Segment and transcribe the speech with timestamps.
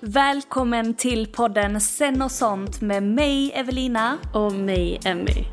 [0.00, 5.44] Välkommen till podden Sen och sånt med mig Evelina och mig Emmy.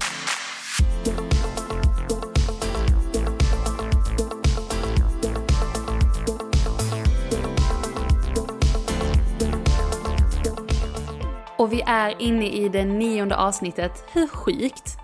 [11.58, 14.06] Och vi är inne i det nionde avsnittet.
[14.14, 15.03] Hur sjukt?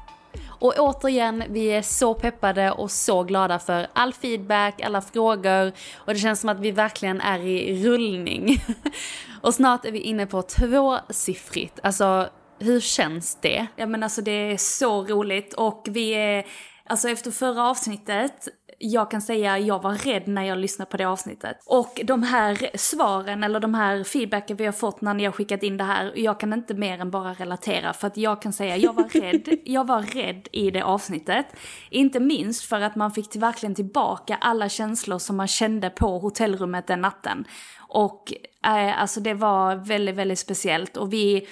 [0.59, 6.13] Och återigen, vi är så peppade och så glada för all feedback, alla frågor och
[6.13, 8.63] det känns som att vi verkligen är i rullning.
[9.41, 11.79] och snart är vi inne på tvåsiffrigt.
[11.83, 13.67] Alltså, hur känns det?
[13.75, 16.45] Ja men alltså det är så roligt och vi är,
[16.85, 18.47] alltså efter förra avsnittet
[18.79, 21.57] jag kan säga jag var rädd när jag lyssnade på det avsnittet.
[21.65, 25.63] Och de här svaren eller de här feedbacken vi har fått när ni har skickat
[25.63, 28.77] in det här, jag kan inte mer än bara relatera för att jag kan säga
[28.77, 31.45] jag var rädd, jag var rädd i det avsnittet.
[31.89, 36.87] Inte minst för att man fick verkligen tillbaka alla känslor som man kände på hotellrummet
[36.87, 37.45] den natten.
[37.87, 38.33] Och
[38.65, 40.97] eh, alltså det var väldigt, väldigt speciellt.
[40.97, 41.47] Och vi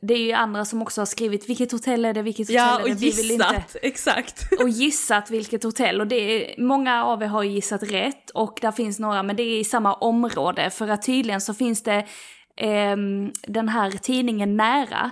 [0.00, 2.80] det är ju andra som också har skrivit vilket hotell är det, vilket hotell ja,
[2.80, 2.92] är det.
[2.92, 3.64] och gissat, vi vill inte...
[3.82, 4.52] exakt.
[4.60, 6.00] Och gissat vilket hotell.
[6.00, 8.30] Och det är, många av er har gissat rätt.
[8.30, 10.70] Och där finns några men det är i samma område.
[10.70, 12.06] För att tydligen så finns det
[12.56, 12.96] eh,
[13.46, 15.10] den här tidningen Nära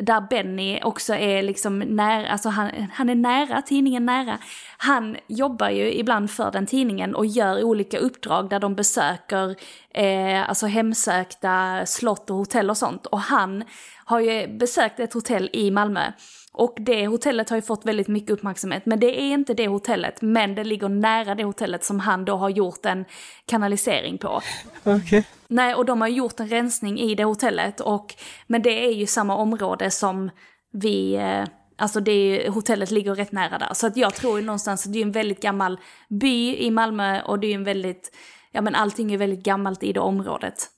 [0.00, 4.38] där Benny också är liksom nära, alltså han, han är nära tidningen nära.
[4.76, 9.56] Han jobbar ju ibland för den tidningen och gör olika uppdrag där de besöker
[9.94, 13.06] eh, alltså hemsökta slott och hotell och sånt.
[13.06, 13.64] Och han
[14.04, 16.12] har ju besökt ett hotell i Malmö.
[16.54, 20.22] Och det hotellet har ju fått väldigt mycket uppmärksamhet, men det är inte det hotellet,
[20.22, 23.04] men det ligger nära det hotellet som han då har gjort en
[23.46, 24.40] kanalisering på.
[24.84, 25.22] Okay.
[25.48, 28.14] Nej, och de har gjort en rensning i det hotellet, och,
[28.46, 30.30] men det är ju samma område som
[30.72, 31.44] vi, eh,
[31.78, 33.74] alltså det hotellet ligger rätt nära där.
[33.74, 37.22] Så att jag tror ju någonstans att det är en väldigt gammal by i Malmö
[37.22, 38.16] och det är en väldigt,
[38.50, 40.68] ja men allting är väldigt gammalt i det området.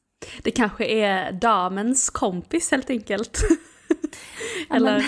[0.43, 3.41] Det kanske är damens kompis helt enkelt.
[4.71, 5.05] Eller,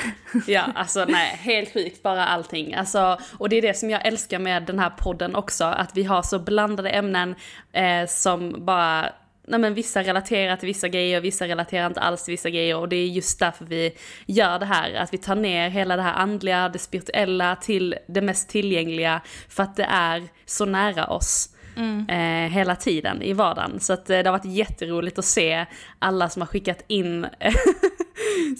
[0.46, 2.74] ja, alltså nej, helt sjukt bara allting.
[2.74, 6.04] Alltså, och det är det som jag älskar med den här podden också, att vi
[6.04, 7.34] har så blandade ämnen
[7.72, 9.12] eh, som bara
[9.48, 12.88] nej men vissa relaterar till vissa grejer, vissa relaterar inte alls till vissa grejer och
[12.88, 13.92] det är just därför vi
[14.26, 18.20] gör det här, att vi tar ner hela det här andliga, det spirituella till det
[18.20, 21.52] mest tillgängliga för att det är så nära oss.
[21.76, 22.08] Mm.
[22.08, 23.80] Eh, hela tiden i vardagen.
[23.80, 25.66] Så att, eh, det har varit jätteroligt att se
[25.98, 27.26] alla som har skickat in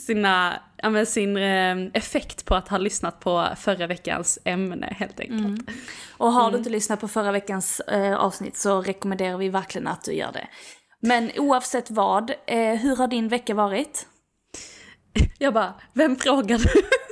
[0.06, 5.40] sina, ja, sin eh, effekt på att ha lyssnat på förra veckans ämne helt enkelt.
[5.40, 5.66] Mm.
[6.16, 6.58] Och har du mm.
[6.58, 10.48] inte lyssnat på förra veckans eh, avsnitt så rekommenderar vi verkligen att du gör det.
[11.00, 14.06] Men oavsett vad, eh, hur har din vecka varit?
[15.38, 16.68] Jag bara, vem frågar du?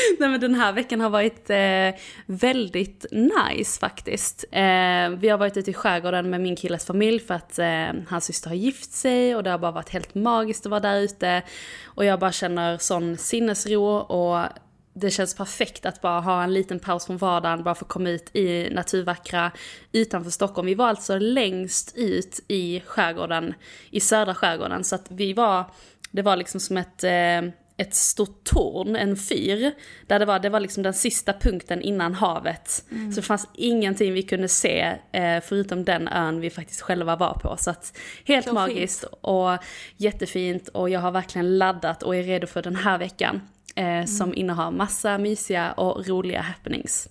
[0.18, 4.44] Nej men den här veckan har varit eh, väldigt nice faktiskt.
[4.50, 8.24] Eh, vi har varit ute i skärgården med min killes familj för att eh, hans
[8.24, 11.42] syster har gift sig och det har bara varit helt magiskt att vara där ute.
[11.84, 14.46] Och jag bara känner sån sinnesro och
[14.92, 18.36] det känns perfekt att bara ha en liten paus från vardagen, bara få komma ut
[18.36, 19.52] i naturvackra
[19.92, 20.66] utanför Stockholm.
[20.66, 23.54] Vi var alltså längst ut i skärgården,
[23.90, 25.64] i södra skärgården, så att vi var,
[26.10, 29.72] det var liksom som ett eh, ett stort torn, en fyr.
[30.06, 32.84] Där det var, det var liksom den sista punkten innan havet.
[32.90, 33.12] Mm.
[33.12, 37.34] Så det fanns ingenting vi kunde se eh, förutom den ön vi faktiskt själva var
[37.34, 37.56] på.
[37.58, 39.12] Så att helt så magiskt fint.
[39.20, 39.58] och
[39.96, 43.40] jättefint och jag har verkligen laddat och är redo för den här veckan.
[43.76, 44.06] Eh, mm.
[44.06, 47.08] Som innehar massa mysiga och roliga happenings.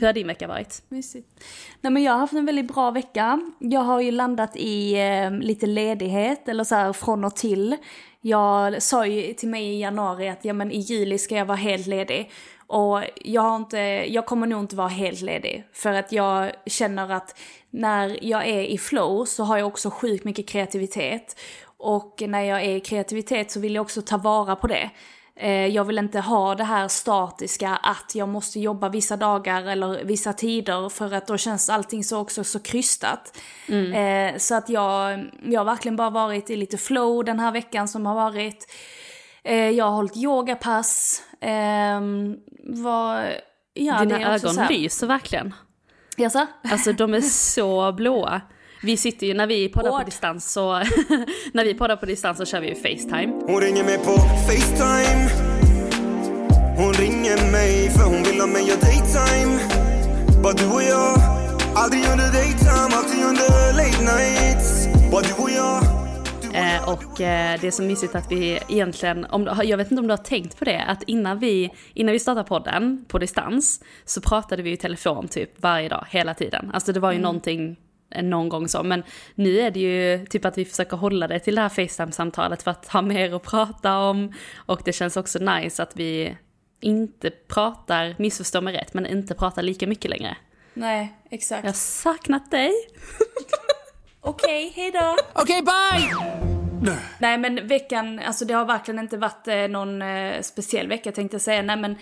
[0.00, 0.82] Hur har din vecka varit?
[0.88, 1.28] Mysigt.
[1.80, 3.40] Nej men jag har haft en väldigt bra vecka.
[3.58, 7.76] Jag har ju landat i eh, lite ledighet, eller så här från och till.
[8.20, 11.56] Jag sa ju till mig i januari att ja men i juli ska jag vara
[11.56, 12.30] helt ledig.
[12.66, 15.64] Och jag, har inte, jag kommer nog inte vara helt ledig.
[15.72, 17.38] För att jag känner att
[17.70, 21.40] när jag är i flow så har jag också sjukt mycket kreativitet.
[21.76, 24.90] Och när jag är i kreativitet så vill jag också ta vara på det.
[25.42, 30.04] Eh, jag vill inte ha det här statiska att jag måste jobba vissa dagar eller
[30.04, 33.38] vissa tider för att då känns allting så också så krystat.
[33.68, 33.92] Mm.
[34.34, 37.88] Eh, så att jag, jag har verkligen bara varit i lite flow den här veckan
[37.88, 38.72] som har varit.
[39.44, 41.22] Eh, jag har hållit yogapass.
[41.40, 43.32] Ehm, var,
[43.74, 45.54] ja, Dina ögon lyser verkligen.
[46.16, 46.46] Jaså?
[46.70, 47.20] Alltså de är
[47.54, 48.40] så blåa.
[48.82, 50.72] Vi sitter ju, när vi poddar på distans så,
[51.52, 53.32] när vi poddar på distans så kör vi ju Facetime.
[53.46, 54.16] Hon ringer mig på
[54.46, 55.30] Facetime
[56.76, 59.58] Hon ringer mig för hon vill ha mig och daytime
[60.42, 61.16] Bara du och jag
[61.74, 66.00] Aldrig under daytime, alltid under late nights Bara du och jag
[66.54, 70.06] Eh, och eh, det är så mysigt att vi egentligen, om, jag vet inte om
[70.06, 74.20] du har tänkt på det, att innan vi, innan vi startade podden på distans så
[74.20, 76.70] pratade vi i telefon typ varje dag, hela tiden.
[76.74, 77.22] Alltså det var ju mm.
[77.22, 77.76] någonting
[78.22, 78.82] någon gång så.
[78.82, 79.02] Men
[79.34, 82.70] nu är det ju typ att vi försöker hålla det till det här Facetime-samtalet för
[82.70, 84.32] att ha mer att prata om.
[84.56, 86.36] Och det känns också nice att vi
[86.80, 90.36] inte pratar, missförstå mig rätt, men inte pratar lika mycket längre.
[90.74, 91.64] Nej, exakt.
[91.64, 92.72] Jag har saknat dig.
[94.20, 95.16] Okej, okay, hejdå.
[95.32, 96.50] Okej, okay, bye!
[97.18, 101.34] Nej men veckan, alltså det har verkligen inte varit eh, någon eh, speciell vecka tänkte
[101.34, 101.62] jag säga.
[101.62, 101.96] Nej men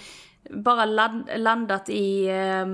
[0.50, 2.66] bara land, landat i eh,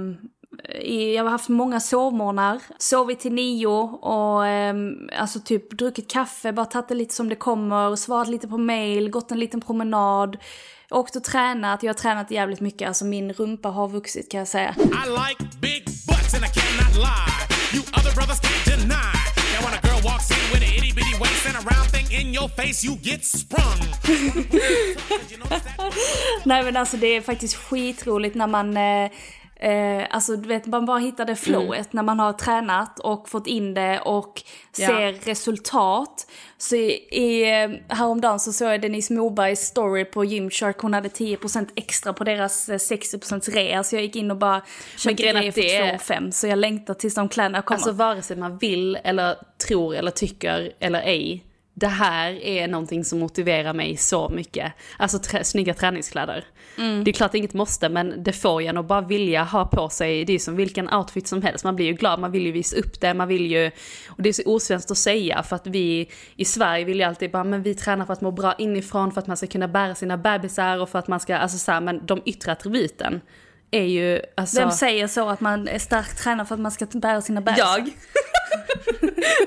[1.14, 3.66] jag har haft många sovmorgnar, sovit till nio
[4.00, 4.74] och eh,
[5.18, 9.10] alltså typ druckit kaffe, bara tagit det lite som det kommer, svarat lite på mail,
[9.10, 10.36] gått en liten promenad,
[10.90, 11.82] åkt och tränat.
[11.82, 14.74] Jag har tränat jävligt mycket, alltså min rumpa har vuxit kan jag säga.
[14.78, 17.34] I like big butts and I cannot lie.
[17.74, 19.14] You other brothers can't deny.
[19.54, 22.06] Now when a girl walks in with a itty bitty waist and a round thing
[22.20, 23.80] in your face you get sprung.
[26.44, 29.10] Nej men alltså det är faktiskt skitroligt när man eh,
[29.64, 31.86] Eh, alltså du vet, man bara hittar det flowet mm.
[31.90, 35.12] när man har tränat och fått in det och ser ja.
[35.24, 36.26] resultat.
[36.58, 41.08] Så i, i, eh, häromdagen så såg jag Denise Mobergs story på Gymshark, hon hade
[41.08, 43.84] 10% extra på deras 60% eh, rea.
[43.84, 44.62] Så jag gick in och bara
[44.96, 47.76] köpte grejer för 2 5 Så jag längtar tills de kläderna kommer.
[47.76, 49.36] Alltså vare sig man vill eller
[49.68, 51.44] tror eller tycker eller ej
[51.74, 54.72] det här är någonting som motiverar mig så mycket.
[54.96, 56.44] Alltså trä, snygga träningskläder.
[56.78, 57.04] Mm.
[57.04, 60.24] Det är klart inget måste men det får en att bara vilja ha på sig,
[60.24, 61.64] det är som vilken outfit som helst.
[61.64, 63.70] Man blir ju glad, man vill ju visa upp det, man vill ju...
[64.08, 67.30] Och det är så osvenskt att säga för att vi i Sverige vill ju alltid
[67.30, 69.94] bara, men vi tränar för att må bra inifrån, för att man ska kunna bära
[69.94, 73.20] sina bebisar och för att man ska, alltså så här, men de yttre attributen
[73.74, 74.60] är ju alltså...
[74.60, 77.66] Vem säger så att man är starkt tränad för att man ska bära sina bebisar?
[77.66, 77.90] Jag!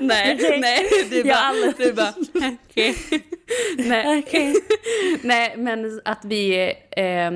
[0.00, 2.14] nej, nej, du bara, du bara,
[2.70, 2.90] okej.
[2.90, 3.20] Okay.
[3.76, 4.18] nej.
[4.18, 4.54] Okay.
[5.22, 7.30] nej, men att vi, eh,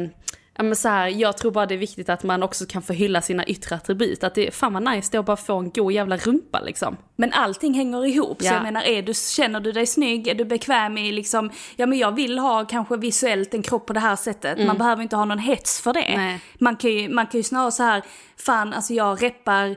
[0.56, 2.92] ja men så här, jag tror bara det är viktigt att man också kan få
[2.92, 4.24] hylla sina yttre attribut.
[4.24, 6.96] Att det fan vad nice det är att bara få en god jävla rumpa liksom.
[7.16, 8.48] Men allting hänger ihop, ja.
[8.48, 11.86] så jag menar är du, känner du dig snygg, är du bekväm i liksom, ja
[11.86, 14.54] men jag vill ha kanske visuellt en kropp på det här sättet.
[14.54, 14.66] Mm.
[14.66, 16.16] Man behöver inte ha någon hets för det.
[16.16, 16.40] Nej.
[16.54, 18.02] Man kan ju, man kan ju snarare så här,
[18.36, 19.76] fan alltså jag reppar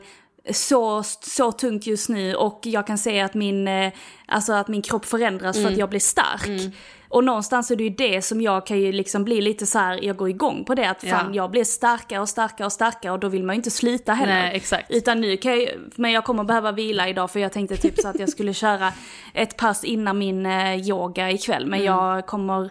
[0.54, 3.92] så, så tungt just nu och jag kan se att min, eh,
[4.28, 5.64] alltså att min kropp förändras mm.
[5.64, 5.80] för att mm.
[5.80, 6.48] jag blir stark.
[6.48, 6.72] Mm.
[7.10, 10.00] Och någonstans är det ju det som jag kan ju liksom bli lite så här,
[10.04, 11.36] jag går igång på det att fan ja.
[11.36, 14.34] jag blir starkare och starkare och starkare och då vill man ju inte sluta heller.
[14.34, 14.92] Nej, exakt.
[14.92, 18.08] Utan nu kan jag, men jag kommer behöva vila idag för jag tänkte typ så
[18.08, 18.94] att jag skulle köra
[19.34, 21.94] ett pass innan min eh, yoga ikväll men mm.
[21.94, 22.70] jag kommer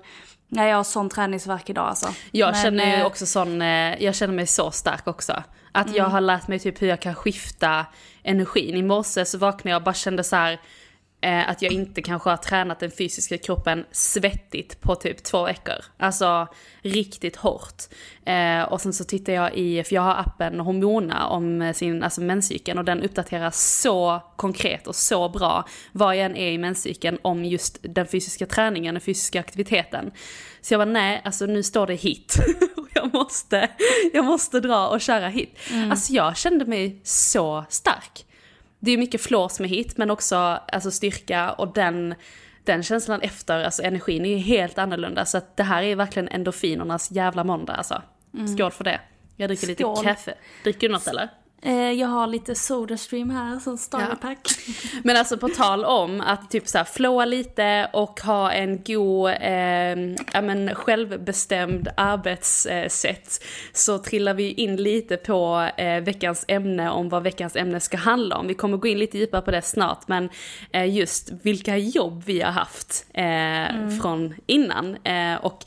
[0.48, 2.08] Nej jag har sån träningsverk idag alltså.
[2.30, 5.42] Jag men, känner ju eh, också sån, eh, jag känner mig så stark också.
[5.72, 5.96] Att mm.
[5.96, 7.86] jag har lärt mig typ hur jag kan skifta
[8.22, 8.76] energin.
[8.76, 10.60] I morse så vaknade jag och bara kände så här,
[11.24, 15.74] eh, att jag inte kanske har tränat den fysiska kroppen svettigt på typ två veckor.
[15.98, 16.48] Alltså
[16.82, 17.82] riktigt hårt.
[18.26, 22.20] Eh, och sen så tittar jag i, för jag har appen Hormona om sin alltså
[22.20, 27.18] menscykeln och den uppdaterar så konkret och så bra vad jag än är i menscykeln
[27.22, 30.10] om just den fysiska träningen, den fysiska aktiviteten.
[30.60, 32.36] Så jag var nej, alltså nu står det hit.
[32.94, 33.70] jag, måste,
[34.12, 35.58] jag måste dra och köra hit.
[35.72, 35.90] Mm.
[35.90, 38.26] Alltså jag kände mig så stark.
[38.84, 42.14] Det är mycket flås med hit men också alltså styrka och den
[42.64, 45.24] den känslan efter, alltså energin är ju helt annorlunda.
[45.24, 48.02] Så att det här är verkligen endorfinernas jävla måndag alltså.
[48.56, 49.00] Skål för det.
[49.36, 50.04] Jag dricker lite Skål.
[50.04, 50.34] kaffe.
[50.62, 51.28] Dricker du något eller?
[51.64, 54.48] Eh, jag har lite Sodastream här som starterpack.
[55.02, 59.30] Men alltså på tal om att typ så här flowa lite och ha en god,
[59.40, 67.08] eh, ja men självbestämd arbetssätt så trillar vi in lite på eh, veckans ämne om
[67.08, 68.46] vad veckans ämne ska handla om.
[68.46, 70.28] Vi kommer gå in lite djupare på det snart men
[70.72, 74.96] eh, just vilka jobb vi har haft eh, från innan.
[75.04, 75.64] Eh, och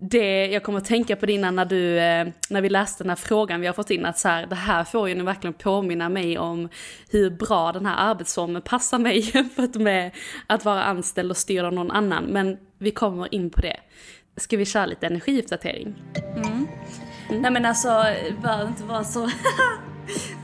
[0.00, 3.08] det, jag kommer att tänka på det innan när, du, eh, när vi läste den
[3.08, 5.54] här frågan vi har fått in, att så här, det här får ju nu verkligen
[5.54, 6.68] påminna mig om
[7.10, 10.10] hur bra den här arbetsformen passar mig jämfört med
[10.46, 12.24] att vara anställd och styrd av någon annan.
[12.24, 13.76] Men vi kommer in på det.
[14.36, 15.94] Ska vi köra lite energiuppdatering?
[17.30, 18.04] Nej men alltså,
[18.42, 19.30] bör inte vara så...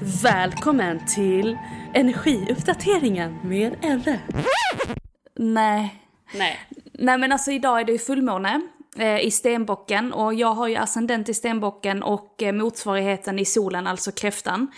[0.22, 1.58] Välkommen till
[1.94, 4.20] energiuppdateringen med Elle.
[5.36, 5.94] Nej.
[6.34, 6.58] Nej.
[6.92, 8.60] Nej men alltså idag är det ju fullmåne
[8.96, 13.86] Eh, i stenbocken och jag har ju ascendent i stenbocken och eh, motsvarigheten i solen,
[13.86, 14.70] alltså kräftan.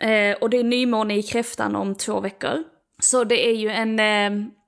[0.00, 2.64] Eh, och det är nymåne i kräftan om två veckor.
[3.02, 4.00] Så det är ju en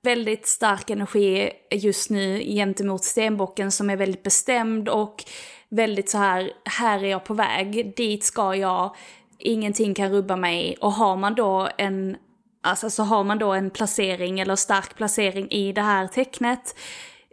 [0.03, 5.23] väldigt stark energi just nu gentemot stenbocken som är väldigt bestämd och
[5.69, 8.95] väldigt så här, här är jag på väg, dit ska jag,
[9.39, 10.77] ingenting kan rubba mig.
[10.81, 12.17] Och har man då en
[12.61, 16.75] Alltså så har man då en placering eller stark placering i det här tecknet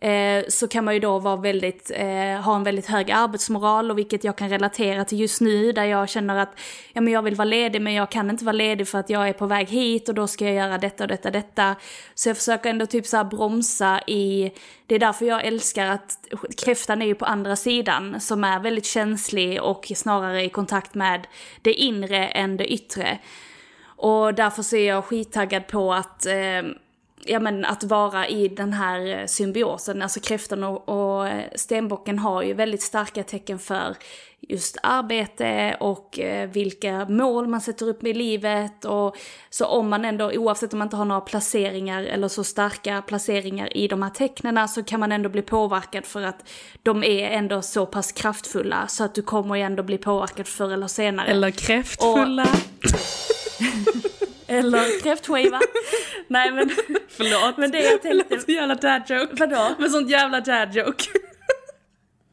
[0.02, 3.98] eh, så kan man ju då vara väldigt, eh, ha en väldigt hög arbetsmoral och
[3.98, 6.58] vilket jag kan relatera till just nu där jag känner att
[6.92, 9.28] ja, men jag vill vara ledig men jag kan inte vara ledig för att jag
[9.28, 11.76] är på väg hit och då ska jag göra detta och detta detta.
[12.14, 14.52] Så jag försöker ändå typ så här bromsa i,
[14.86, 16.18] det är därför jag älskar att
[16.64, 21.26] kräftan är ju på andra sidan som är väldigt känslig och snarare i kontakt med
[21.62, 23.18] det inre än det yttre.
[23.96, 26.62] Och därför så är jag skittaggad på att, eh,
[27.26, 30.02] ja, men att vara i den här eh, symbiosen.
[30.02, 33.96] Alltså kräftan och, och eh, stenbocken har ju väldigt starka tecken för
[34.48, 38.84] just arbete och eh, vilka mål man sätter upp i livet.
[38.84, 39.16] Och,
[39.50, 43.76] så om man ändå, oavsett om man inte har några placeringar eller så starka placeringar
[43.76, 46.48] i de här tecknena så kan man ändå bli påverkad för att
[46.82, 50.70] de är ändå så pass kraftfulla så att du kommer ju ändå bli påverkad förr
[50.72, 51.26] eller senare.
[51.26, 52.46] Eller kräftfulla.
[54.46, 55.60] Eller kräftskiva.
[56.28, 56.70] Nej men,
[57.08, 57.56] Förlåt.
[57.56, 59.34] men det jag tänkte, så jävla dad joke.
[59.38, 59.74] vadå?
[59.78, 61.04] Men sånt jävla dad joke.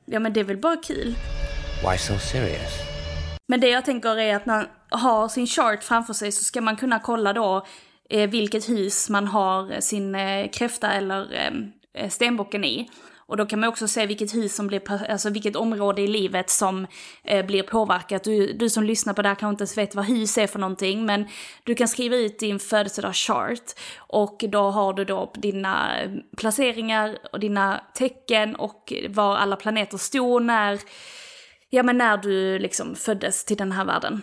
[0.06, 1.16] Ja men det är väl bara kul.
[1.90, 2.72] Why so serious?
[3.48, 6.62] Men det jag tänker är att när man har sin chart framför sig så ska
[6.62, 7.66] man kunna kolla då
[8.10, 11.52] eh, vilket hus man har sin eh, kräfta eller
[11.94, 12.90] eh, stenbocken i.
[13.32, 16.50] Och då kan man också se vilket hus som blir, alltså vilket område i livet
[16.50, 16.88] som
[17.24, 18.24] eh, blir påverkat.
[18.24, 20.60] Du, du som lyssnar på det här kanske inte ens vet vad hus är för
[20.60, 21.26] någonting, men
[21.64, 27.40] du kan skriva ut din födelsedagschart och då har du då dina eh, placeringar och
[27.40, 30.80] dina tecken och var alla planeter stod när,
[31.70, 34.22] ja men när du liksom föddes till den här världen.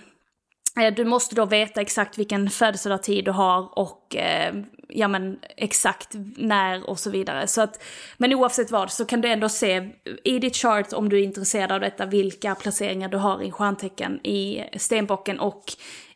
[0.80, 4.54] Eh, du måste då veta exakt vilken födelsedagstid du har och eh,
[4.88, 7.46] ja men exakt när och så vidare.
[7.46, 7.82] Så att,
[8.16, 9.88] men oavsett vad så kan du ändå se
[10.24, 14.26] i ditt chart om du är intresserad av detta vilka placeringar du har i stjärntecken
[14.26, 15.64] i stenbocken och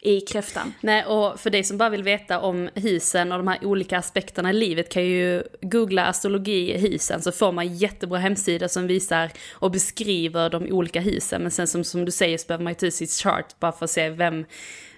[0.05, 0.75] i kräftan.
[0.81, 4.50] Nej, och för dig som bara vill veta om husen och de här olika aspekterna
[4.50, 9.71] i livet kan ju googla astrologi husen så får man jättebra hemsidor som visar och
[9.71, 11.43] beskriver de olika husen.
[11.43, 13.85] Men sen som, som du säger så behöver man ju ta sitt chart bara för
[13.85, 14.45] att se vem,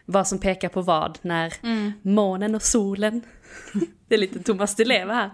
[0.04, 1.52] vad som pekar på vad när
[2.02, 3.22] månen och solen.
[4.08, 5.30] Det är lite Thomas Di Leva här.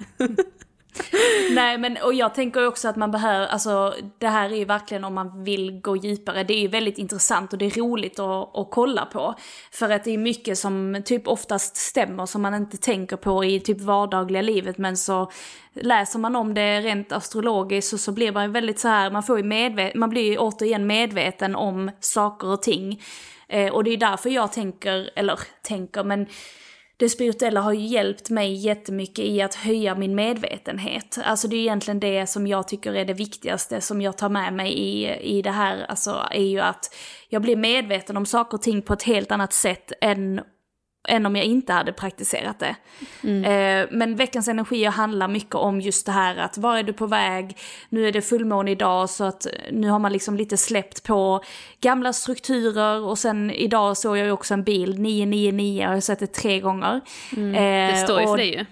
[1.50, 5.05] Nej men och jag tänker också att man behöver, alltså det här är ju verkligen
[5.05, 8.57] om man vill gå djupare, det är ju väldigt intressant och det är roligt att,
[8.59, 9.35] att kolla på.
[9.73, 13.61] För att det är mycket som typ oftast stämmer som man inte tänker på i
[13.61, 15.31] typ vardagliga livet men så
[15.75, 19.23] läser man om det rent astrologiskt och så blir man ju väldigt så här, man
[19.23, 23.03] får ju medvet- man blir ju återigen medveten om saker och ting.
[23.49, 26.27] Eh, och det är därför jag tänker, eller tänker men
[27.00, 31.19] det spirituella har ju hjälpt mig jättemycket i att höja min medvetenhet.
[31.25, 34.52] Alltså det är egentligen det som jag tycker är det viktigaste som jag tar med
[34.52, 36.95] mig i, i det här, alltså är ju att
[37.28, 40.40] jag blir medveten om saker och ting på ett helt annat sätt än
[41.09, 42.76] än om jag inte hade praktiserat det.
[43.28, 47.07] Eh, men veckans energier handlar mycket om just det här att var är du på
[47.07, 47.57] väg?
[47.88, 51.40] Nu är det fullmåne idag så att nu har man liksom lite släppt på
[51.80, 56.19] gamla strukturer och sen idag såg jag ju också en bild, 999, jag har sett
[56.19, 57.00] det tre gånger.
[57.30, 58.64] Det Eh, står ju och- för dig ju.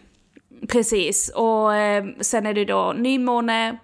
[0.68, 3.78] Precis, och eh, sen är det då nymåne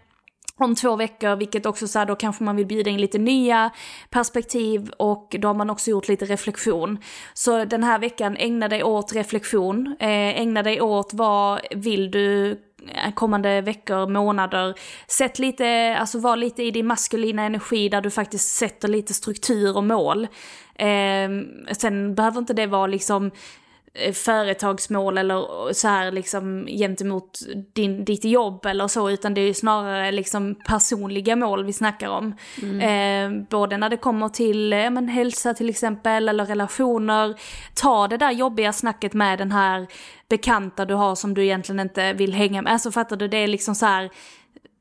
[0.60, 3.70] om två veckor, vilket också så här, då kanske man vill bjuda in lite nya
[4.10, 6.98] perspektiv och då har man också gjort lite reflektion.
[7.34, 12.50] Så den här veckan, ägna dig åt reflektion, eh, ägna dig åt vad vill du
[12.50, 14.74] eh, kommande veckor, månader.
[15.08, 19.76] Sätt lite, alltså var lite i din maskulina energi där du faktiskt sätter lite struktur
[19.76, 20.28] och mål.
[20.74, 21.28] Eh,
[21.72, 23.63] sen behöver inte det vara liksom Eh,
[24.12, 27.38] företagsmål eller så här liksom gentemot
[27.74, 32.08] din, ditt jobb eller så, utan det är ju snarare liksom personliga mål vi snackar
[32.08, 32.36] om.
[32.62, 32.80] Mm.
[32.80, 37.34] Eh, både när det kommer till eh, men, hälsa till exempel, eller relationer.
[37.74, 39.86] Ta det där jobbiga snacket med den här
[40.28, 42.72] bekanta du har som du egentligen inte vill hänga med.
[42.72, 44.10] Alltså fattar du, det är liksom så här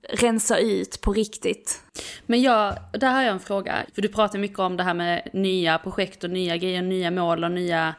[0.10, 1.82] rensa ut på riktigt.
[2.26, 3.76] Men jag, där har jag en fråga.
[3.96, 7.44] För du pratar mycket om det här med nya projekt och nya grejer, nya mål
[7.44, 7.96] och nya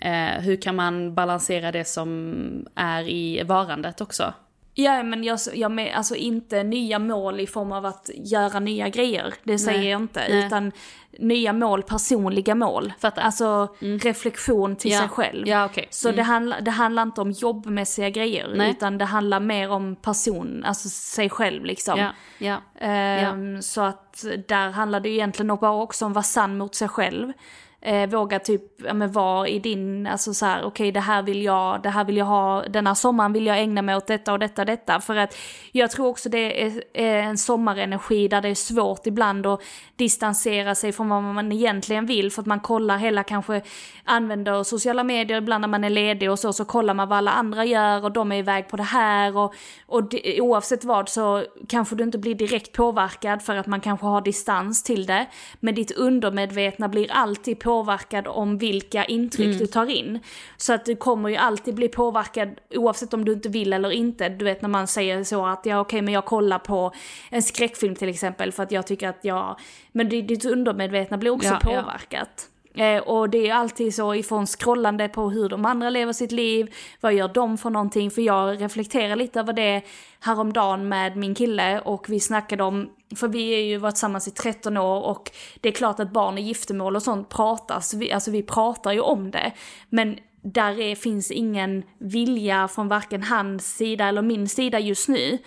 [0.00, 4.34] Eh, hur kan man balansera det som är i varandet också?
[4.78, 9.34] Ja men jag, jag alltså inte nya mål i form av att göra nya grejer,
[9.44, 9.88] det säger Nej.
[9.88, 10.24] jag inte.
[10.28, 10.46] Nej.
[10.46, 10.72] Utan
[11.18, 12.92] nya mål, personliga mål.
[12.98, 13.22] Fattar.
[13.22, 13.98] Alltså mm.
[13.98, 14.98] reflektion till ja.
[14.98, 15.48] sig själv.
[15.48, 15.84] Ja, okay.
[15.90, 16.16] Så mm.
[16.16, 18.70] det, handla, det handlar inte om jobbmässiga grejer, Nej.
[18.70, 21.98] utan det handlar mer om person, alltså sig själv liksom.
[21.98, 22.10] Ja.
[22.38, 22.86] Ja.
[22.86, 26.88] Ehm, så att där handlar det egentligen bara också om att vara sann mot sig
[26.88, 27.32] själv
[27.80, 31.22] eh, våga typ, ja men vara i din, alltså så här, okej okay, det här
[31.22, 34.06] vill jag, det här vill jag ha, den här sommaren vill jag ägna mig åt
[34.06, 35.00] detta och detta och detta.
[35.00, 35.36] För att
[35.72, 39.60] jag tror också det är, är en sommarenergi där det är svårt ibland att
[39.96, 43.62] distansera sig från vad man egentligen vill för att man kollar hela kanske,
[44.04, 47.30] använder sociala medier ibland när man är ledig och så, så kollar man vad alla
[47.30, 49.54] andra gör och de är iväg på det här och,
[49.86, 54.06] och det, oavsett vad så kanske du inte blir direkt påverkad för att man kanske
[54.06, 55.26] har distans till det.
[55.60, 59.58] Men ditt undermedvetna blir alltid påverkad om vilka intryck mm.
[59.58, 60.20] du tar in.
[60.56, 64.28] Så att du kommer ju alltid bli påverkad oavsett om du inte vill eller inte.
[64.28, 66.92] Du vet när man säger så att ja okej okay, men jag kollar på
[67.30, 69.58] en skräckfilm till exempel för att jag tycker att jag,
[69.92, 72.48] men ditt undermedvetna blir också ja, påverkat.
[72.72, 72.84] Ja.
[72.84, 76.74] Eh, och det är alltid så ifrån scrollande på hur de andra lever sitt liv,
[77.00, 78.10] vad gör de för någonting?
[78.10, 79.82] För jag reflekterar lite över det
[80.20, 84.30] häromdagen med min kille och vi snackade om, för vi är ju varit tillsammans i
[84.30, 88.30] 13 år och det är klart att barn i giftermål och sånt pratas, vi, alltså
[88.30, 89.52] vi pratar ju om det.
[89.88, 95.38] Men där är, finns ingen vilja från varken hans sida eller min sida just nu.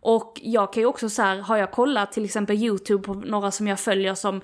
[0.00, 3.50] Och jag kan ju också så här, har jag kollat till exempel YouTube på några
[3.50, 4.40] som jag följer som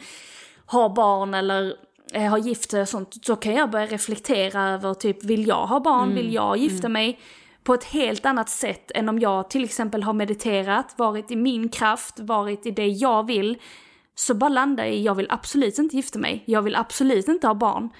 [0.67, 1.75] har barn eller
[2.13, 5.67] eh, har gift sig och sånt, så kan jag börja reflektera över typ, vill jag
[5.67, 6.15] ha barn, mm.
[6.15, 6.93] vill jag gifta mm.
[6.93, 7.21] mig?
[7.65, 11.69] På ett helt annat sätt än om jag till exempel har mediterat, varit i min
[11.69, 13.59] kraft, varit i det jag vill.
[14.15, 17.55] Så bara landa i, jag vill absolut inte gifta mig, jag vill absolut inte ha
[17.55, 17.91] barn.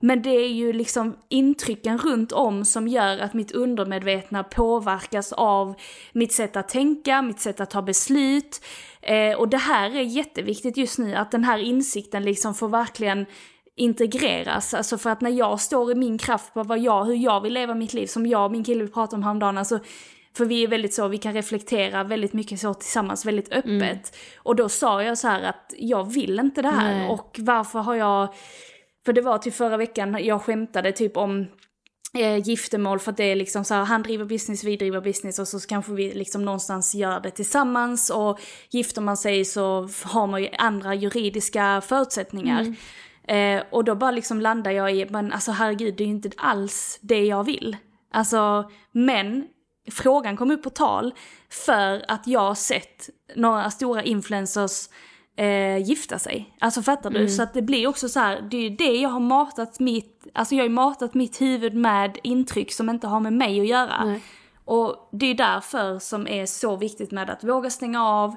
[0.00, 5.74] Men det är ju liksom intrycken runt om som gör att mitt undermedvetna påverkas av
[6.12, 8.64] mitt sätt att tänka, mitt sätt att ta beslut.
[9.02, 13.26] Eh, och det här är jätteviktigt just nu, att den här insikten liksom får verkligen
[13.76, 14.74] integreras.
[14.74, 17.52] Alltså för att när jag står i min kraft på vad jag, hur jag vill
[17.52, 19.80] leva mitt liv, som jag och min kille pratade om häromdagen, alltså
[20.36, 23.64] för vi är väldigt så, vi kan reflektera väldigt mycket så tillsammans, väldigt öppet.
[23.72, 23.98] Mm.
[24.38, 27.08] Och då sa jag så här att jag vill inte det här Nej.
[27.08, 28.34] och varför har jag...
[29.04, 31.46] För det var till förra veckan jag skämtade typ om
[32.14, 35.38] eh, giftermål för att det är liksom så här, han driver business, vi driver business
[35.38, 40.26] och så kanske vi liksom någonstans gör det tillsammans och gifter man sig så har
[40.26, 42.60] man ju andra juridiska förutsättningar.
[42.60, 42.76] Mm.
[43.28, 46.30] Eh, och då bara liksom landar jag i, men alltså herregud, det är ju inte
[46.36, 47.76] alls det jag vill.
[48.10, 49.46] Alltså, men
[49.90, 51.14] frågan kom upp på tal
[51.50, 54.88] för att jag har sett några stora influencers
[55.36, 56.56] eh, gifta sig.
[56.60, 57.18] Alltså fattar du?
[57.18, 57.28] Mm.
[57.28, 60.26] Så att det blir också så här, det är ju det jag har matat mitt,
[60.34, 64.04] alltså jag har matat mitt huvud med intryck som inte har med mig att göra.
[64.04, 64.22] Nej.
[64.64, 68.36] Och det är därför som är så viktigt med att våga stänga av,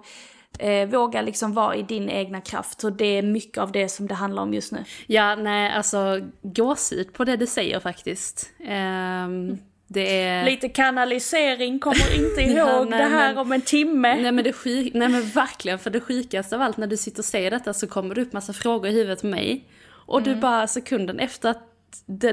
[0.59, 2.83] eh, våga liksom vara i din egna kraft.
[2.83, 4.83] Och det är mycket av det som det handlar om just nu.
[5.07, 8.49] Ja, nej, alltså gåshud på det du säger faktiskt.
[8.59, 10.45] Um, det är...
[10.45, 14.21] Lite kanalisering, kommer inte ihåg ja, nej, det här men, om en timme.
[14.21, 17.19] Nej men, det sjuk, nej men verkligen, för det sjukaste av allt när du sitter
[17.19, 19.65] och säger detta så kommer det upp massa frågor i huvudet på mig.
[19.89, 20.33] Och mm.
[20.33, 21.65] du bara sekunden efter att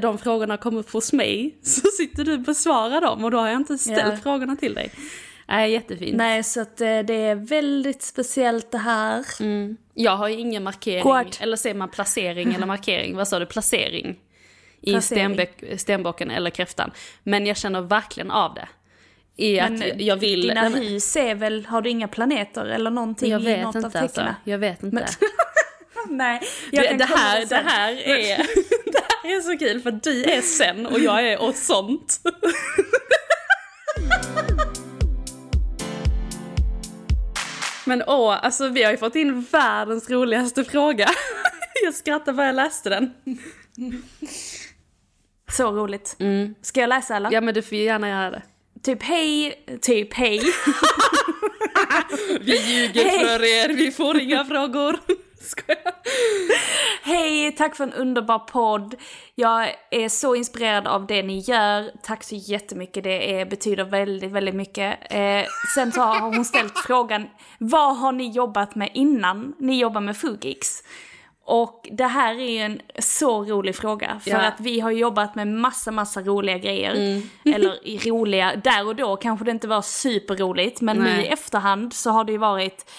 [0.01, 3.49] de frågorna kommer upp hos mig så sitter du och besvarar dem och då har
[3.49, 4.17] jag inte ställt ja.
[4.23, 4.91] frågorna till dig.
[5.49, 6.17] Nej, jättefint.
[6.17, 9.27] Nej, så att eh, det är väldigt speciellt det här.
[9.41, 9.77] Mm.
[9.95, 11.39] Jag har ju ingen markering, Quart.
[11.41, 13.17] eller säger man placering eller markering?
[13.17, 13.47] Vad sa du?
[13.47, 14.21] Placering?
[14.81, 15.01] I
[15.79, 16.91] stenbocken eller kräftan.
[17.23, 18.69] Men jag känner verkligen av det.
[19.37, 20.43] I Men att jag vill...
[20.43, 23.87] Dina hus är väl, har du inga planeter eller någonting jag vet i något inte,
[23.87, 24.27] av tecknen?
[24.27, 24.35] Alltså.
[24.45, 24.95] Jag vet inte.
[24.95, 25.07] Men,
[26.17, 28.37] nej, jag det, det, här, det, här är,
[28.93, 32.21] det här är så kul för du är sen och jag är och sånt.
[37.87, 41.09] Men åh, alltså vi har ju fått in världens roligaste fråga.
[41.85, 43.15] Jag skrattade bara jag läste den.
[45.53, 46.17] Så roligt.
[46.19, 46.55] Mm.
[46.63, 47.33] Ska jag läsa eller?
[47.33, 48.43] Ja men du får gärna göra det.
[48.83, 50.41] typ hej, typ hej.
[52.41, 53.19] Vi ljuger Hej.
[53.27, 54.99] för er, vi får inga frågor.
[55.47, 55.95] Skojar.
[57.03, 58.95] Hej, tack för en underbar podd.
[59.35, 61.91] Jag är så inspirerad av det ni gör.
[62.03, 64.99] Tack så jättemycket, det är, betyder väldigt, väldigt mycket.
[65.13, 67.27] Eh, sen så har hon ställt frågan,
[67.59, 70.83] vad har ni jobbat med innan ni jobbar med Fugix?
[71.49, 74.41] Och det här är ju en så rolig fråga, för Ja.
[74.47, 77.23] att vi har jobbat med massa, massa roliga grejer.
[77.55, 81.25] Eller i roliga, där och då kanske det inte var superroligt, men nu Nej.
[81.25, 82.91] i efterhand så har det ju varit,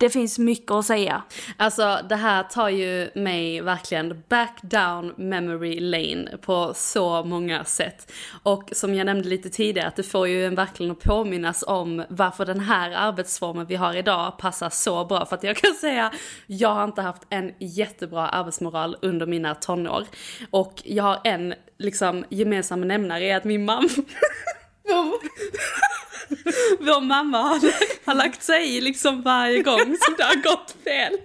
[0.00, 1.22] det finns mycket att säga.
[1.56, 8.12] Alltså det här tar ju mig verkligen back down memory lane på så många sätt.
[8.42, 12.04] Och som jag nämnde lite tidigare, att det får ju en verkligen att påminnas om
[12.08, 15.26] varför den här arbetsformen vi har idag passar så bra.
[15.26, 16.12] För att jag kan säga,
[16.46, 20.06] jag har inte haft en jättebra arbetsmoral under mina tonår.
[20.50, 23.88] Och jag har en liksom gemensam nämnare är att min mamma
[26.78, 27.60] Vår mamma har,
[28.06, 31.18] har lagt sig i liksom varje gång som det har gått fel.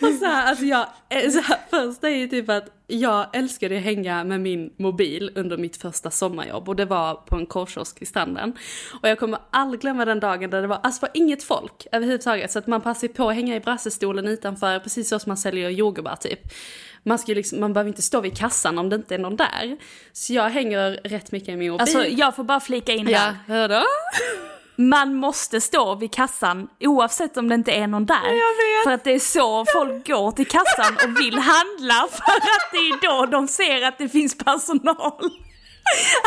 [0.00, 3.76] Och så här, alltså jag, eh, så här, först är ju typ att jag älskade
[3.76, 8.02] att hänga med min mobil under mitt första sommarjobb och det var på en korvkiosk
[8.02, 8.52] i stranden.
[9.02, 11.86] Och jag kommer aldrig glömma den dagen där det var, alltså det var inget folk
[11.92, 15.36] överhuvudtaget så att man passar på att hänga i brassestolen utanför precis så som man
[15.36, 16.40] säljer jordgubbar typ.
[17.06, 19.76] Man, ska liksom, man behöver inte stå vid kassan om det inte är någon där.
[20.12, 21.80] Så jag hänger rätt mycket i min mobil.
[21.80, 23.12] Alltså jag får bara flika in där.
[23.12, 23.82] Ja, hör du?
[24.76, 28.84] Man måste stå vid kassan oavsett om det inte är någon där.
[28.84, 32.78] För att det är så folk går till kassan och vill handla för att det
[32.78, 35.30] är då de ser att det finns personal.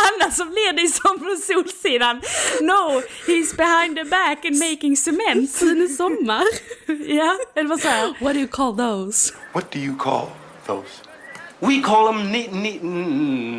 [0.07, 2.21] Annars så blir det som från Solsidan.
[2.61, 5.55] No, he's behind the back and making cement.
[5.55, 6.43] Fin sommar.
[7.07, 9.33] Ja, eller vad säger What do you call those?
[9.53, 10.27] What do you call
[10.67, 11.01] those?
[11.59, 12.79] We call them ni, ni,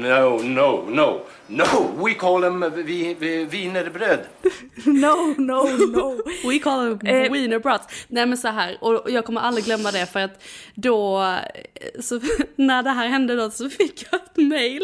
[0.08, 2.04] no, no, no, no.
[2.04, 4.20] We call them vi, vi, wienerbröd.
[4.84, 6.22] No, no, no.
[6.44, 7.32] We call them Eh.
[7.32, 8.06] wienerbrats.
[8.08, 10.42] Nej men så här, och jag kommer aldrig glömma det för att
[10.74, 12.20] då, eh, så,
[12.56, 14.82] när det här hände då så fick jag ett mail.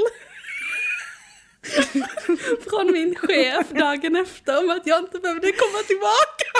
[2.71, 6.51] Från min chef dagen efter om att jag inte behövde komma tillbaka.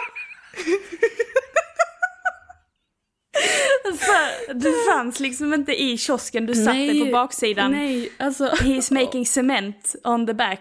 [3.99, 7.71] För du fanns liksom inte i kiosken, du satt dig på baksidan.
[7.71, 8.47] Nej, alltså.
[8.47, 10.61] He's making cement on the back.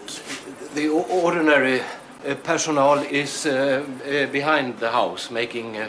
[0.75, 1.81] The ordinary
[2.27, 3.79] uh, personal is uh, uh,
[4.31, 5.85] behind the house making uh,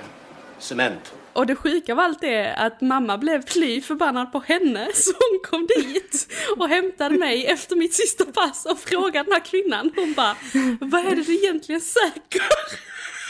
[0.59, 1.13] cement.
[1.33, 5.41] Och det sjuka av allt är att mamma blev fly förbannad på henne så hon
[5.51, 6.27] kom dit
[6.57, 10.37] och hämtade mig efter mitt sista pass och frågade den här kvinnan, hon bara
[10.81, 12.43] Vad är det du egentligen söker?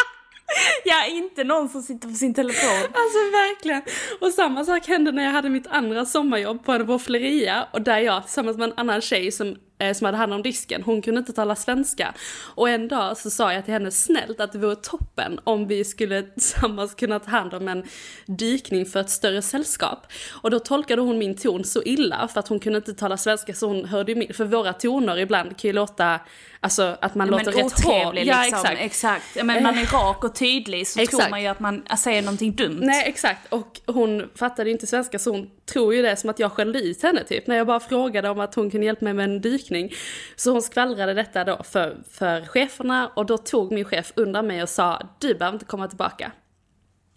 [0.86, 2.84] Ja, inte någon som sitter på sin telefon.
[2.84, 3.82] Alltså verkligen.
[4.22, 8.00] Och samma sak hände när jag hade mitt andra sommarjobb på en våffleria och där
[8.00, 11.20] jag tillsammans med en annan tjej som, eh, som hade hand om disken, hon kunde
[11.20, 12.14] inte tala svenska.
[12.56, 15.84] Och en dag så sa jag till henne snällt att det vore toppen om vi
[15.84, 17.84] skulle tillsammans kunna ta hand om en
[18.26, 20.08] dykning för ett större sällskap.
[20.42, 23.54] Och då tolkade hon min ton så illa för att hon kunde inte tala svenska
[23.54, 26.20] så hon hörde ju min, för våra toner ibland kan ju låta,
[26.64, 28.18] alltså att man låter men rätt hård.
[28.18, 28.44] Ja liksom.
[28.44, 28.82] exakt.
[28.82, 29.36] exakt.
[29.36, 31.32] Ja, men man är rak och tydlig så tror Exakt.
[31.32, 32.80] man ju att man säger någonting dumt.
[32.82, 36.52] Nej exakt, och hon fattade inte svenska så hon tror ju det som att jag
[36.52, 37.48] skällde ut henne typ.
[37.48, 39.94] När jag bara frågade om att hon kunde hjälpa mig med en dykning.
[40.36, 44.64] Så hon skvallrade detta då för, för cheferna och då tog min chef undan mig
[44.64, 46.32] och sa du behöver inte komma tillbaka.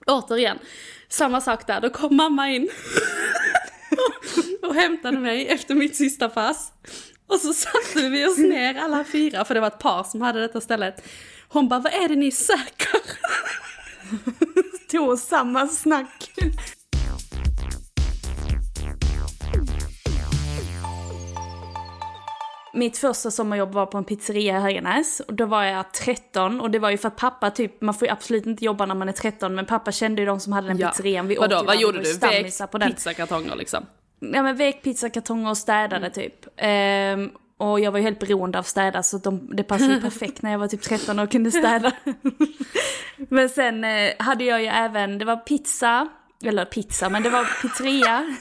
[0.06, 0.58] Återigen,
[1.08, 2.68] samma sak där, då kom mamma in
[4.62, 6.72] och hämtade mig efter mitt sista pass.
[7.26, 10.40] Och så satte vi oss ner alla fyra, för det var ett par som hade
[10.40, 11.02] detta stället.
[11.48, 13.00] Hon bara, vad är det ni söker?
[14.90, 16.30] Tog samma snack.
[22.72, 26.70] Mitt första sommarjobb var på en pizzeria i Höganäs och då var jag 13 och
[26.70, 29.08] det var ju för att pappa typ, man får ju absolut inte jobba när man
[29.08, 31.28] är 13 men pappa kände ju de som hade den pizzerian.
[31.28, 32.12] Vi åt Vadå, vad gjorde du?
[32.78, 32.92] Den.
[32.92, 33.86] pizzakartonger liksom?
[34.34, 36.46] Ja men vek pizzakartonger och städade typ.
[36.56, 40.50] Ehm, och jag var ju helt beroende av städa så de, det passade perfekt när
[40.50, 41.92] jag var typ 13 och kunde städa.
[43.28, 46.08] men sen eh, hade jag ju även, det var pizza,
[46.44, 48.36] eller pizza, men det var pizzeria.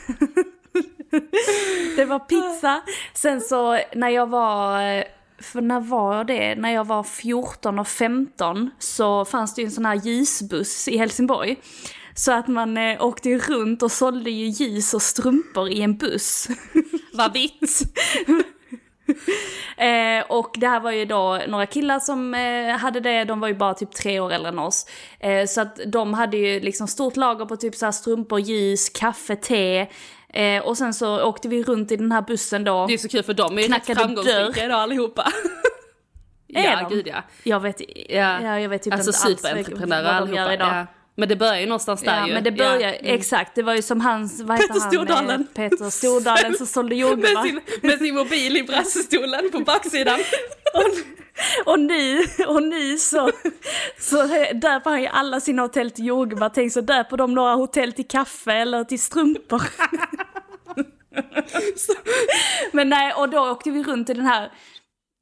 [1.95, 2.81] det var pizza.
[3.13, 5.03] Sen så när jag var, eh,
[5.39, 6.55] för när var det?
[6.55, 10.97] När jag var 14 och 15 så fanns det ju en sån här ljusbuss i
[10.97, 11.57] Helsingborg.
[12.15, 15.97] Så att man eh, åkte ju runt och sålde ju ljus och strumpor i en
[15.97, 16.47] buss.
[17.13, 17.81] Vad vitt!
[19.77, 23.47] Eh, och det här var ju då några killar som eh, hade det, de var
[23.47, 24.85] ju bara typ tre år äldre än oss.
[25.19, 28.89] Eh, så att de hade ju liksom stort lager på typ så här strumpor, ljus,
[28.89, 29.87] kaffe, te.
[30.29, 32.85] Eh, och sen så åkte vi runt i den här bussen då.
[32.87, 35.23] Det är så kul för de är ju rätt framgångsrika idag allihopa.
[36.53, 36.95] Är ja, de?
[36.95, 37.23] gud ja.
[37.43, 38.59] Jag vet, ja.
[38.59, 40.67] jag vet typ alltså inte alls vad de gör idag.
[40.67, 40.85] Ja.
[41.17, 42.33] Men det börjar ju någonstans där Ja, ju.
[42.33, 42.87] men det börjar, Ja.
[42.93, 43.15] Mm.
[43.15, 44.91] exakt, det var ju som hans, vad heter Peter han?
[44.91, 45.47] Stordalen.
[45.53, 47.43] Peter Stordalen som sålde Med jordgubbar.
[47.43, 50.19] sin, med sin mobil i brassestolen på baksidan.
[51.65, 53.31] Och nu, och nu så,
[53.99, 54.23] så
[54.53, 56.49] döper han ju alla sina hotell till jordgubbar.
[56.49, 59.61] Tänk så döper de några hotell till kaffe eller till strumpor.
[62.71, 64.51] Men nej, och då åkte vi runt i den här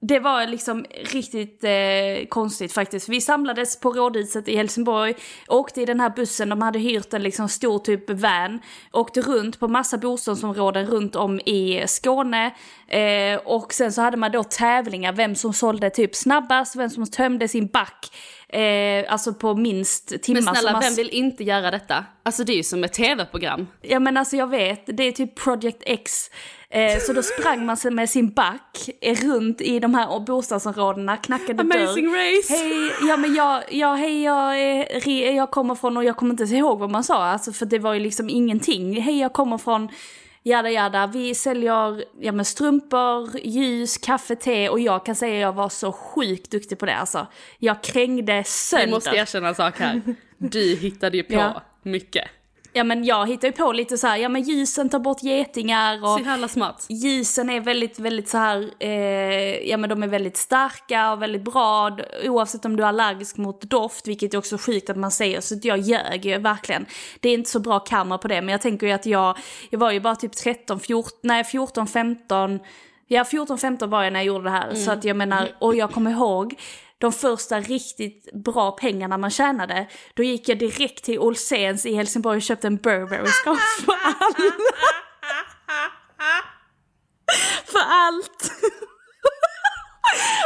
[0.07, 3.09] det var liksom riktigt eh, konstigt faktiskt.
[3.09, 5.15] Vi samlades på Rådhuset i Helsingborg,
[5.47, 8.59] åkte i den här bussen, de hade hyrt en liksom stor typ van,
[8.91, 12.51] åkte runt på massa bostadsområden runt om i Skåne
[12.87, 17.05] eh, och sen så hade man då tävlingar, vem som sålde typ snabbast, vem som
[17.05, 18.11] tömde sin back,
[18.53, 20.41] eh, alltså på minst timmar.
[20.41, 22.05] Men snälla, vem vill inte göra detta?
[22.23, 23.67] Alltså det är ju som ett tv-program.
[23.81, 26.29] Ja men alltså jag vet, det är typ Project X.
[26.69, 31.61] Eh, så då sprang man med sin back eh, runt i de här bostadsområdena, knackade
[31.61, 32.37] Amazing dörr.
[32.37, 32.53] race!
[32.53, 36.79] Hej, ja men jag, ja, hej jag, jag kommer från, och jag kommer inte ihåg
[36.79, 39.01] vad man sa, alltså för det var ju liksom ingenting.
[39.01, 39.89] Hej jag kommer från
[40.45, 45.41] Jada jada, vi säljer ja, men strumpor, ljus, kaffe, te och jag kan säga att
[45.41, 47.27] jag var så sjukt duktig på det alltså.
[47.59, 48.87] Jag krängde sönder.
[48.87, 50.01] Jag måste erkänna en sak här.
[50.37, 51.61] Du hittade ju på Ja.
[51.83, 52.27] mycket.
[52.75, 56.03] Ja men jag hittar ju på lite så här, ja men ljusen tar bort getingar
[56.03, 56.85] och Så jävla smart.
[56.89, 58.89] ljusen är väldigt, väldigt så här, eh,
[59.69, 63.61] ja men de är väldigt starka och väldigt bra oavsett om du är allergisk mot
[63.61, 66.85] doft, vilket är också sjukt att man säger, så jag ljög ju verkligen.
[67.19, 69.37] Det är inte så bra kamera på det, men jag tänker ju att jag,
[69.69, 72.59] jag var ju bara typ 13, 14, nej 14, 15,
[73.07, 75.75] ja 14, 15 var jag när jag gjorde det här, så att jag menar, och
[75.75, 76.55] jag kommer ihåg
[77.03, 82.37] de första riktigt bra pengarna man tjänade, då gick jag direkt till Olsens i Helsingborg
[82.37, 84.51] och köpte en Burberry-skap för alla.
[87.65, 88.51] För allt.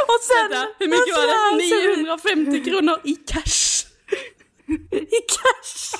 [0.08, 0.48] och sen...
[0.50, 1.32] Vänta, hur mycket var det?
[1.68, 3.86] sen- 950 kronor i cash.
[4.90, 5.94] I cash.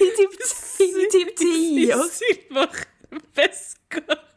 [0.00, 0.30] I typ,
[0.80, 1.96] i typ tio.
[1.96, 4.33] I silverväskor.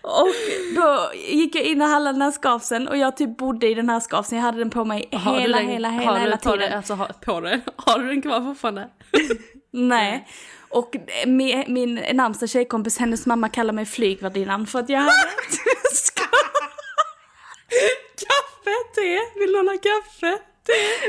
[0.00, 0.28] Och
[0.76, 3.88] då gick jag in och handlade den här skapsen och jag typ bodde i den
[3.88, 4.38] här skapsen.
[4.38, 6.58] Jag hade den på mig hela, den- hela, hela, du hela tiden.
[6.58, 7.60] dig- alltså, har, på dig?
[7.76, 8.88] Har du den kvar fortfarande?
[9.72, 10.28] Nej.
[10.68, 15.12] Och min, min närmsta tjejkompis, hennes mamma kallar mig flygvärdinnan för att jag hade.
[18.16, 20.38] Kaffe, te, vill någon ha kaffe?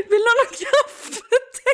[0.09, 1.21] Vill någon ha kaffe,
[1.57, 1.73] te?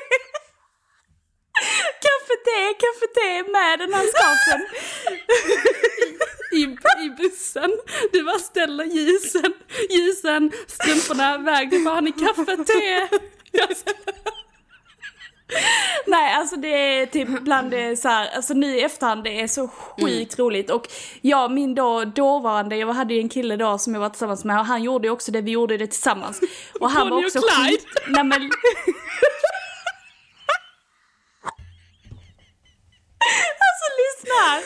[2.06, 4.62] Kaffe, te, kaffe, te med den här skapsen.
[6.52, 6.64] I,
[7.06, 7.72] I bussen.
[8.12, 9.54] Du bara ställer ljusen,
[9.90, 11.70] ljusen, strumporna, väg.
[11.70, 13.08] Du bara, har ni kaffe, te?
[16.08, 19.48] Nej, alltså det är typ bland det så här, alltså nu i efterhand, det är
[19.48, 20.70] så sjukt roligt.
[20.70, 20.88] Och
[21.22, 24.60] jag, min då, dåvarande, jag hade ju en kille då som jag var tillsammans med
[24.60, 26.42] och han gjorde ju också det, vi gjorde det tillsammans.
[26.80, 27.70] Och han var Bonnie och också Clyde.
[27.72, 27.88] skit...
[28.08, 28.42] Nej men...
[34.24, 34.58] lyssnar!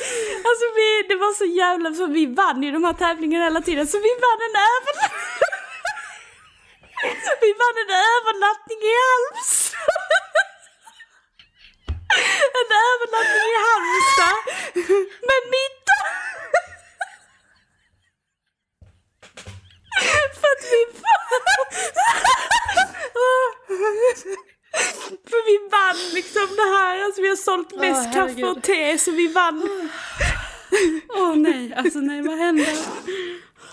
[0.47, 3.87] Alltså vi, det var så jävla, så vi vann ju de här tävlingarna hela tiden
[3.87, 5.51] så vi vann en övernattning.
[7.41, 10.01] Vi vann en övernattning i Halmstad.
[12.59, 14.39] En övernattning i Halmstad
[15.29, 16.05] med middag.
[20.39, 21.27] För att vi vann.
[25.29, 28.45] För vi vann liksom det här, alltså vi har sålt mest kaffe herregud.
[28.45, 29.89] och te så vi vann.
[31.09, 32.77] Åh nej, alltså nej, vad hände?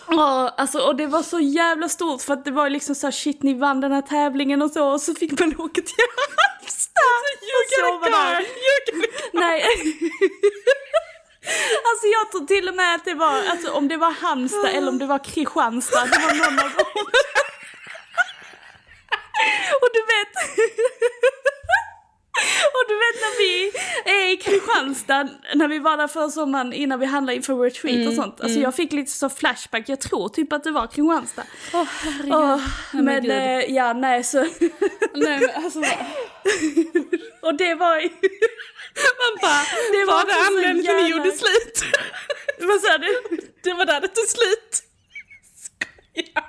[0.08, 3.12] Ja, alltså, och det var så jävla stort för att det var liksom så här,
[3.12, 7.24] shit ni vann den här tävlingen och så och så fick man åka till Halmstad
[7.56, 8.46] och sova där.
[9.32, 9.62] Nej.
[11.90, 14.88] Alltså jag tror till och med att det var, alltså om det var Halmstad eller
[14.88, 16.86] om det var Kristianstad, det var någon av dem.
[19.82, 20.32] Och du vet,
[22.76, 23.72] och du vet när vi
[24.04, 24.36] är
[24.84, 28.40] Kristianstad, när vi var där förra sommaren innan vi handlade inför retreat och sånt.
[28.40, 31.44] Alltså jag fick lite så flashback, jag tror typ att det var Kristianstad.
[31.74, 32.34] Åh herregud.
[32.34, 32.60] Åh,
[32.92, 34.40] Nej, men men eh, ja, nej så...
[34.40, 35.78] Nej men alltså,
[37.42, 38.08] och det var ju...
[39.20, 41.84] man bara, Det var var det också så anledningen till vi gjorde slut?
[42.60, 43.38] Vad sa du?
[43.62, 44.82] Det var där det tog slut.
[45.64, 46.44] Skojar.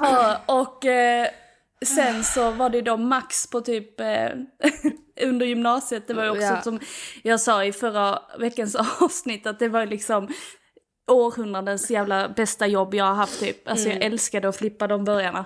[0.00, 1.28] Ja, och eh,
[1.86, 4.28] sen så var det då max på typ eh,
[5.22, 6.06] under gymnasiet.
[6.08, 6.62] Det var ju också Ja.
[6.62, 6.80] som
[7.22, 10.28] jag sa i förra veckans avsnitt att det var liksom
[11.10, 13.68] århundradens jävla bästa jobb jag har haft typ.
[13.68, 15.44] Alltså jag älskade att flippa de börjarna.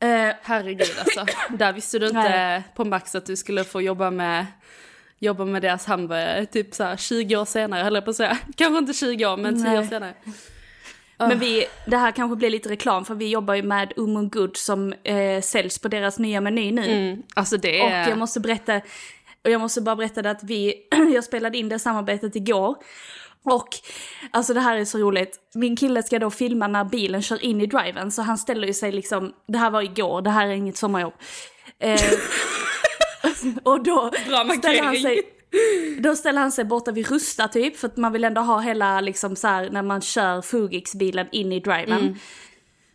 [0.00, 1.26] Eh, Herregud alltså.
[1.56, 2.62] Där visste du inte Nej.
[2.76, 4.46] på Max att du skulle få jobba med
[5.18, 8.38] jobba med deras hamburgare typ så här 20 år senare höll jag på att säga.
[8.56, 9.88] Kanske inte 20 år men 10 år Nej.
[9.88, 10.14] senare.
[11.18, 14.32] Men vi, det här kanske blir lite reklam för vi jobbar ju med Um and
[14.32, 16.92] Good som eh, säljs på deras nya meny nu.
[16.92, 18.08] Mm, alltså det Och är...
[18.08, 18.80] jag måste berätta,
[19.44, 20.74] och jag måste bara berätta det att vi,
[21.14, 22.76] jag spelade in det samarbetet igår.
[23.44, 23.68] Och
[24.30, 25.38] alltså det här är så roligt.
[25.54, 28.74] Min kille ska då filma när bilen kör in i driven så han ställer ju
[28.74, 31.14] sig liksom, det här var igår, det här är inget sommarjobb.
[31.78, 32.00] Eh,
[33.62, 35.22] och då Bra ställer han sig,
[35.98, 39.00] då ställer han sig borta vid Rusta typ för att man vill ändå ha hela
[39.00, 42.00] liksom så här när man kör Fugix-bilen in i driven.
[42.00, 42.14] Mm.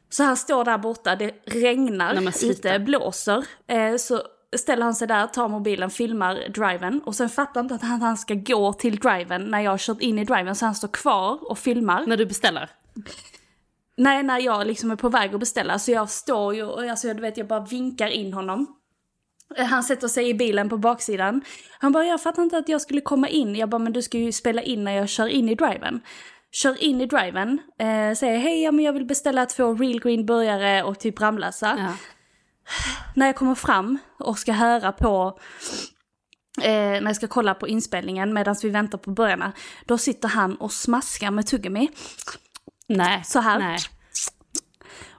[0.10, 3.46] Så han står där borta, det regnar ute, blåser.
[3.68, 4.22] Eh, så
[4.58, 8.18] ställer han sig där, tar mobilen, filmar driven och sen fattar inte att han, han
[8.18, 11.52] ska gå till driven när jag har kört in i driven så han står kvar
[11.52, 12.06] och filmar.
[12.06, 12.70] När du beställer.
[13.98, 17.14] Nej, när jag liksom är på väg att beställa så jag står ju och alltså,
[17.14, 18.79] du vet, jag bara vinkar in honom.
[19.58, 21.42] Han sätter sig i bilen på baksidan.
[21.80, 23.56] Han bara, jag fattar inte att jag skulle komma in.
[23.56, 26.02] Jag bara, men du ska ju spela in när jag kör in i driven.
[26.52, 30.26] Kör in i driven, eh, säger hej, ja, men jag vill beställa två real green
[30.26, 31.76] burgare och typ Ramlösa.
[31.78, 31.94] Ja.
[33.16, 35.40] När jag kommer fram och ska höra på,
[36.62, 39.52] eh, när jag ska kolla på inspelningen medan vi väntar på burgarna,
[39.86, 41.90] då sitter han och smaskar med tuggummi.
[42.88, 43.24] Nej.
[43.26, 43.60] Så här.
[43.60, 43.80] Nej.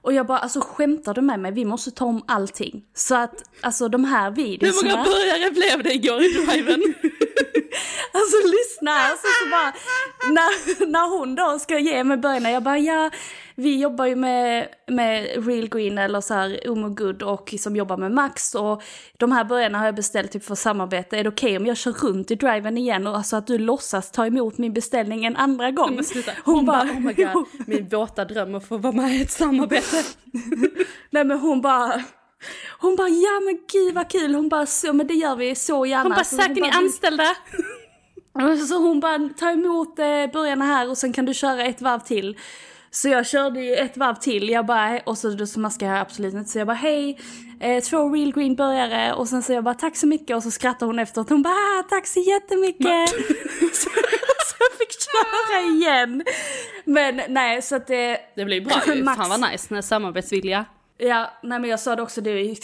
[0.03, 1.53] Och jag bara, alltså skämtar du med mig?
[1.53, 2.83] Vi måste ta om allting.
[2.95, 4.73] Så att, alltså de här Hur videorna...
[4.83, 6.83] många burgare blev det igår i driven?
[8.13, 9.73] Alltså lyssna, alltså så bara,
[10.33, 13.11] när, när hon då ska ge mig böjorna, jag bara ja,
[13.61, 17.77] vi jobbar ju med, med Real Green eller så här Um och Good och som
[17.77, 18.83] jobbar med Max och
[19.19, 21.93] de här böjorna har jag beställt typ för samarbete, är det okej om jag kör
[21.93, 25.71] runt i driven igen och alltså att du låtsas ta emot min beställning en andra
[25.71, 25.95] gång?
[25.95, 26.33] Men sluta.
[26.45, 30.03] Hon, bara, oh my god, min våta dröm att få vara med i ett samarbete.
[31.11, 32.05] Nej men hon bara,
[32.81, 35.87] hon bara ja men gud vad kul, hon bara så men det gör vi så
[35.87, 36.03] gärna.
[36.03, 37.27] Hon bara, Så säkert ni bara, anställda.
[38.69, 42.01] Så hon bara, ta emot eh, burgarna här och sen kan du köra ett varv
[42.01, 42.37] till.
[42.91, 46.51] Så jag körde ju ett varv till, jag bara, och så smaskade jag absolut inte.
[46.51, 47.19] Så jag bara, hej,
[47.61, 49.13] eh, två real green burgare.
[49.13, 50.37] Och sen så jag bara, tack så mycket.
[50.37, 51.31] Och så skrattar hon efteråt.
[51.31, 53.09] Hon bara, ah, tack så jättemycket.
[53.75, 53.91] så,
[54.47, 56.25] så jag fick köra igen.
[56.85, 58.21] Men nej, så att det...
[58.37, 59.03] Det blir bra ju.
[59.03, 59.19] Max.
[59.19, 60.65] Fan vad nice när samarbetsvilja.
[61.03, 62.57] Ja, nej men jag sa det också, det är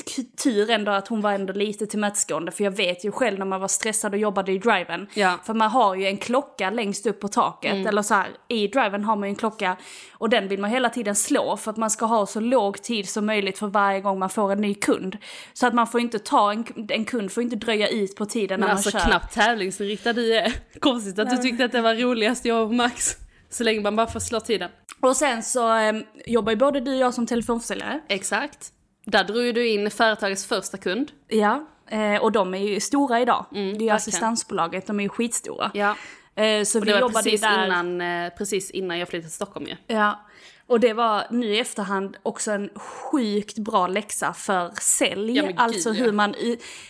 [0.42, 3.60] tur ändå att hon var ändå lite tillmötesgående för jag vet ju själv när man
[3.60, 5.06] var stressad och jobbade i driven.
[5.14, 5.38] Ja.
[5.44, 9.04] För man har ju en klocka längst upp på taket, eller så här, i driven
[9.04, 9.76] har man ju en klocka
[10.12, 13.08] och den vill man hela tiden slå för att man ska ha så låg tid
[13.08, 15.16] som möjligt för varje gång man får en ny kund.
[15.52, 18.60] Så att man får inte ta, en, en kund får inte dröja ut på tiden
[18.60, 19.10] Men när alltså man kör.
[19.10, 20.52] knappt tävlingsinriktad du är.
[20.80, 23.16] Konstigt att du tyckte att det var roligast jag och Max.
[23.56, 24.70] Så länge man bara får slå tiden.
[25.00, 25.92] Och sen så eh,
[26.26, 28.00] jobbar ju både du och jag som telefonförsäljare.
[28.08, 28.72] Exakt.
[29.04, 31.10] Där drog ju du in företagets första kund.
[31.28, 33.46] Ja, eh, och de är ju stora idag.
[33.50, 33.96] det är ju verkligen.
[33.96, 35.70] assistansbolaget, de är ju skitstora.
[35.74, 35.96] Ja.
[36.42, 37.66] Eh, så Och vi det var jobbade precis där.
[37.66, 39.76] innan, eh, precis innan jag flyttade till Stockholm ju.
[39.86, 40.20] Ja,
[40.68, 45.36] och det var nu i efterhand också en sjukt bra läxa för sälj.
[45.36, 46.34] Ja, alltså, hur man,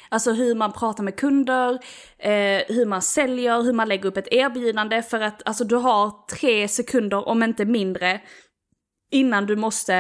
[0.09, 1.73] alltså hur man pratar med kunder,
[2.19, 5.03] eh, hur man säljer, hur man lägger upp ett erbjudande.
[5.03, 8.21] För att alltså, du har tre sekunder, om inte mindre,
[9.11, 9.95] innan du måste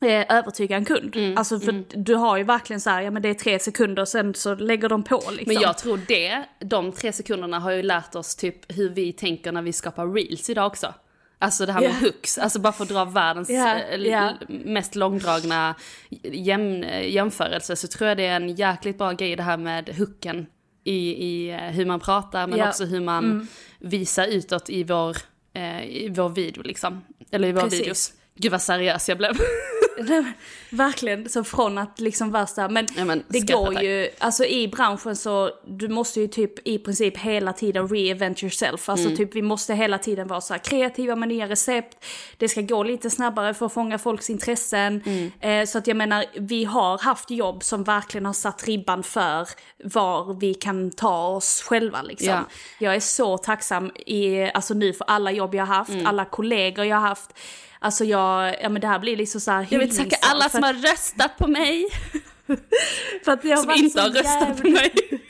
[0.00, 1.16] eh, övertyga en kund.
[1.16, 4.04] Mm, alltså för du har ju verkligen så här, ja men det är tre sekunder,
[4.04, 5.54] sen så lägger de på liksom.
[5.54, 9.52] Men jag tror det, de tre sekunderna har ju lärt oss typ hur vi tänker
[9.52, 10.94] när vi skapar reels idag också.
[11.44, 11.94] Alltså det här med Ja.
[12.06, 14.32] hooks, alltså bara för att dra världens l- ja.
[14.48, 15.74] mest långdragna
[16.22, 20.46] jäm, jämförelse så tror jag det är en jäkligt bra grej det här med hooken
[20.84, 22.54] i, i eh, hur man pratar men.
[22.58, 22.68] Mm.
[22.68, 25.16] också hur man visar utåt i vår,
[25.54, 27.04] eh, i vår video liksom.
[27.30, 27.80] Eller i våra Precis.
[27.80, 28.12] videos.
[28.36, 29.30] Gud vad seriös jag blev.
[30.08, 30.24] Nej,
[30.70, 33.82] Verkligen, så från att liksom värsta, men, Ja, men det går tack.
[33.82, 38.88] ju, alltså i branschen så, du måste ju typ i princip hela tiden reinvent yourself.
[38.88, 39.16] Alltså Mm.
[39.16, 42.04] typ vi måste hela tiden vara så här kreativa med nya recept,
[42.38, 45.02] det ska gå lite snabbare för att fånga folks intressen.
[45.06, 45.32] Mm.
[45.40, 49.48] Eh, så att jag menar, vi har haft jobb som verkligen har satt ribban för
[49.84, 52.28] var vi kan ta oss själva liksom.
[52.28, 52.44] Ja.
[52.78, 56.06] Jag är så tacksam i, alltså nu för alla jobb jag har haft, Mm.
[56.06, 57.30] alla kollegor jag har haft.
[57.84, 60.62] Alltså jag, ja men det här blir liksom så här Jag vill tacka alla som
[60.62, 61.86] har röstat på mig,
[63.24, 64.92] för att har som varit inte har röstat på jävla- mig.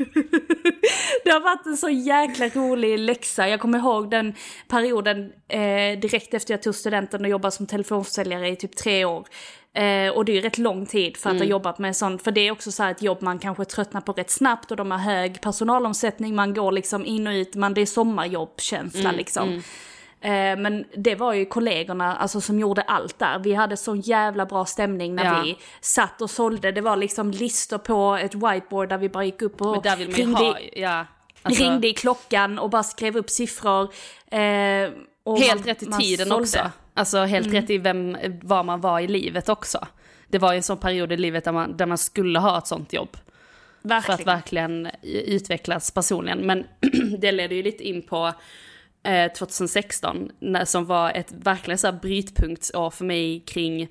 [1.25, 3.49] Det har varit en så jäkla rolig läxa.
[3.49, 4.35] Jag kommer ihåg den
[4.69, 9.27] perioden eh, direkt efter jag tog studenten och jobbade som telefonförsäljare i typ tre år.
[9.75, 12.23] Eh, och det är ju rätt lång tid för att ha jobbat med sånt.
[12.23, 14.77] För det är också så här ett jobb man kanske tröttnar på rätt snabbt och
[14.77, 16.35] de har hög personalomsättning.
[16.35, 19.53] Man går liksom in och ut, man, det är sommarjobbkänsla liksom.
[19.53, 19.61] Eh,
[20.31, 23.39] men det var ju kollegorna alltså, som gjorde allt där.
[23.39, 25.43] Vi hade så jävla bra stämning när Ja.
[25.45, 26.73] vi satt och sålde.
[26.73, 30.59] Det var liksom listor på ett whiteboard där vi bara gick upp och ringde ha,
[30.73, 31.07] ja.
[31.43, 33.83] Alltså, Ringde i klockan och bara skrev upp siffror.
[34.31, 34.95] Eh, helt
[35.27, 36.43] man- rätt i tiden sålde.
[36.43, 36.71] också.
[36.95, 39.87] Alltså helt rätt i vem, var man var i livet också.
[40.29, 42.67] Det var ju en sån period i livet där man, där man skulle ha ett
[42.67, 43.17] sånt jobb.
[43.83, 44.21] För Verkligen.
[44.21, 46.39] att verkligen utvecklas personligen.
[46.39, 46.65] Men
[47.19, 48.33] det ledde ju lite in på
[49.05, 53.89] eh, 2016, när, som var ett verkligen så här brytpunktsår för mig kring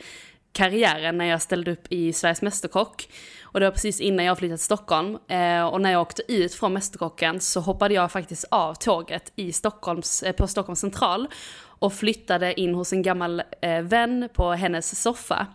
[0.51, 3.09] karriären när jag ställde upp i Sveriges Mästerkock.
[3.43, 5.17] Och det var precis innan jag flyttade till Stockholm.
[5.27, 9.53] Eh, och när jag åkte ut från Mästerkocken så hoppade jag faktiskt av tåget i
[9.53, 11.27] Stockholms, eh, på Stockholms central
[11.65, 15.47] och flyttade in hos en gammal eh, vän på hennes soffa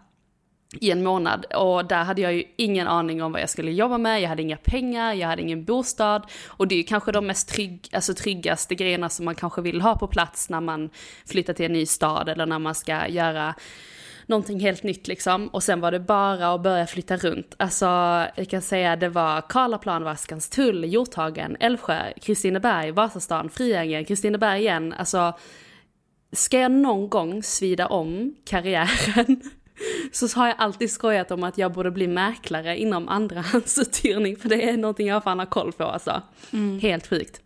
[0.72, 1.44] i en månad.
[1.44, 4.42] Och där hade jag ju ingen aning om vad jag skulle jobba med, jag hade
[4.42, 6.22] inga pengar, jag hade ingen bostad.
[6.46, 9.80] Och det är ju kanske de mest trygg, alltså tryggaste grejerna som man kanske vill
[9.80, 10.90] ha på plats när man
[11.26, 13.54] flyttar till en ny stad eller när man ska göra
[14.26, 15.48] någonting helt nytt liksom.
[15.48, 17.54] Och sen var det bara att börja flytta runt.
[17.56, 17.86] Alltså,
[18.36, 24.94] jag kan säga det var Karlaplan, Vaskanstull, Hjorthagen, Älvsjö, Kristineberg, Vasastan, Friängen, Kristineberg igen.
[24.98, 25.32] Alltså,
[26.32, 29.42] ska jag någon gång svida om karriären
[30.12, 34.68] så har jag alltid skojat om att jag borde bli mäklare inom andrahandsuthyrning för det
[34.68, 36.22] är någonting jag fan har koll på alltså.
[36.82, 37.40] Helt sjukt.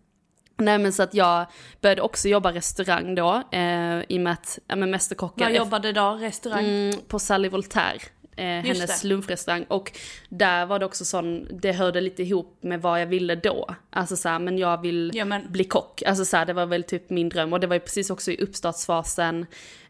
[0.57, 1.47] Nej men så att jag
[1.81, 5.47] började också jobba restaurang då, eh, i och med att, ja men Mästerkocken.
[5.47, 6.11] Vad jobbade då?
[6.21, 6.65] Restaurang?
[6.65, 8.01] Mm, på Sally Voltaire.
[8.37, 9.09] Eh, hennes det.
[9.09, 9.65] lunchrestaurang.
[9.69, 9.93] Och
[10.29, 13.69] där var det också sån, det hörde lite ihop med vad jag ville då.
[13.91, 16.03] Alltså såhär, men jag vill Ja, men- bli kock.
[16.07, 17.53] Alltså såhär, det var väl typ min dröm.
[17.53, 19.47] Och det var ju precis också i uppstartsfasen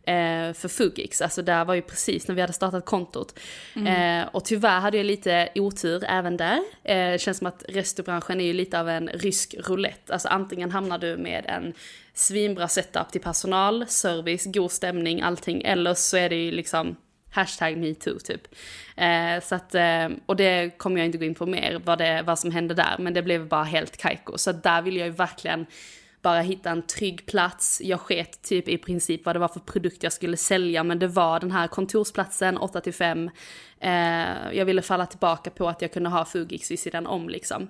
[0.06, 1.20] eh, för Fugix.
[1.20, 3.38] Alltså där var ju precis när vi hade startat kontot.
[3.76, 6.60] Eh, och tyvärr hade jag lite otur även där.
[6.84, 10.12] Eh, känns som att restaurangbranschen är ju lite av en rysk roulette.
[10.12, 11.72] Alltså antingen hamnar du med en
[12.14, 15.62] svinbra setup till personal, service, god stämning, allting.
[15.62, 16.96] Eller så är det ju liksom
[17.30, 18.42] hashtag metoo typ.
[18.96, 22.22] Eh, så att, eh, och det kommer jag inte gå in på mer vad, det,
[22.26, 24.38] vad som hände där, men det blev bara helt kajko.
[24.38, 25.66] Så där vill jag ju verkligen
[26.22, 27.80] bara hitta en trygg plats.
[27.84, 31.08] Jag sket typ i princip vad det var för produkt jag skulle sälja, men det
[31.08, 33.30] var den här kontorsplatsen 8 till 5.
[33.80, 33.90] Eh,
[34.52, 37.68] jag ville falla tillbaka på att jag kunde ha Fugix vid sidan om liksom.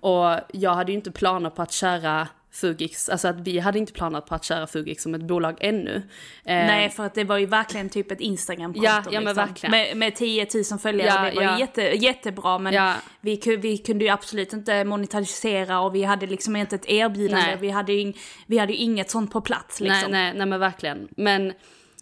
[0.00, 3.92] Och jag hade ju inte planer på att köra Fugix, alltså att vi hade inte
[3.92, 5.96] planerat på att köra Fugix som ett bolag ännu.
[5.96, 6.02] Eh,
[6.44, 8.84] Nej, för att det var ju verkligen typ ett Instagramkonto.
[8.86, 9.70] Ja, ja, men verkligen.
[9.70, 11.58] Med, med 10 000 följare, Ja, det var ja.
[11.58, 12.58] jätte, jättebra.
[12.58, 12.94] Men Ja.
[13.20, 17.46] vi, vi kunde ju absolut inte monetisera och vi hade liksom inte ett erbjudande.
[17.46, 17.56] Nej.
[17.60, 18.12] Vi hade, ju,
[18.46, 20.10] vi hade ju inget sånt på plats liksom.
[20.10, 21.08] Nej, nej, nej men verkligen.
[21.16, 21.52] Men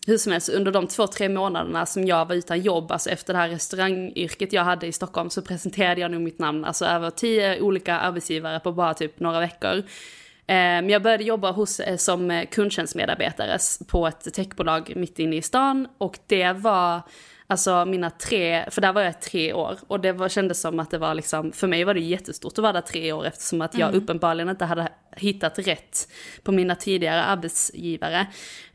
[0.06, 3.32] hur som helst, under de två, tre månaderna som jag var utan jobb, alltså efter
[3.32, 7.10] det här restaurangyrket jag hade i Stockholm, så presenterade jag nog mitt namn, alltså över
[7.10, 9.82] tio olika arbetsgivare på bara typ några veckor.
[10.54, 15.42] Men jag började jobba hos, eh, som eh, kundtjänstmedarbetare på ett techbolag mitt inne i
[15.42, 17.02] stan och det var
[17.50, 20.90] Alltså mina tre, för där var jag tre år och det var, kändes som att
[20.90, 23.78] det var liksom, för mig var det jättestort att vara där tre år eftersom att
[23.78, 26.08] jag uppenbarligen inte hade hittat rätt
[26.42, 28.26] på mina tidigare arbetsgivare.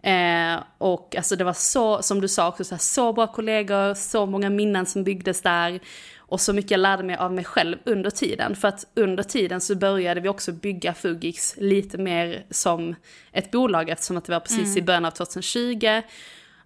[0.01, 3.93] Eh, och alltså det var så, som du sa också, så, här, så bra kollegor,
[3.93, 5.79] så många minnen som byggdes där.
[6.33, 8.55] Och så mycket jag lärde mig av mig själv under tiden.
[8.55, 12.95] För att under tiden så började vi också bygga Fugix lite mer som
[13.31, 15.85] ett bolag eftersom att det var precis i början av 2020.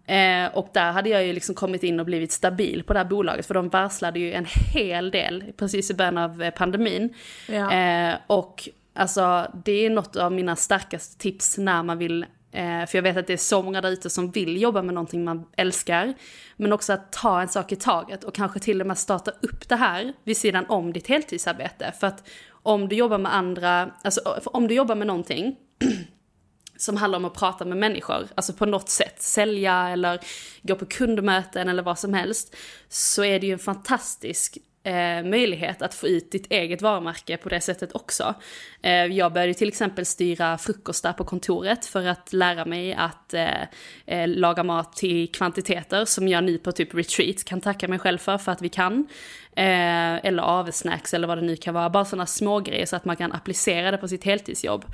[0.05, 3.05] Eh, och där hade jag ju liksom kommit in och blivit stabil på det här
[3.05, 7.13] bolaget för de varslade ju en hel del precis i början av eh, pandemin.
[7.47, 7.73] Ja.
[7.73, 12.25] Eh, och alltså det är något av mina starkaste tips när man vill
[12.57, 14.93] Eh, för jag vet att det är så många där ute som vill jobba med
[14.93, 16.13] någonting man älskar.
[16.55, 19.69] Men också att ta en sak i taget och kanske till och med starta upp
[19.69, 21.93] det här vid sidan om ditt heltidsarbete.
[21.99, 25.55] För att om du jobbar med andra, alltså om du jobbar med någonting
[26.77, 30.19] som handlar om att prata med människor, alltså på något sätt, sälja eller
[30.61, 32.55] gå på kundmöten eller vad som helst,
[32.89, 37.49] så är det ju en fantastisk eh, möjlighet att få ut ditt eget varumärke på
[37.49, 38.35] det sättet också.
[38.81, 43.61] Eh, jag började till exempel styra frukostar på kontoret för att lära mig att eh,
[44.05, 48.17] eh, laga mat till kvantiteter som jag nu på typ retreat kan tacka mig själv
[48.17, 49.07] för, för att vi kan.
[49.55, 53.05] Eh, eller avsnacks eller vad det nu kan vara, bara sådana små grejer så att
[53.05, 54.85] man kan applicera det på sitt heltidsjobb.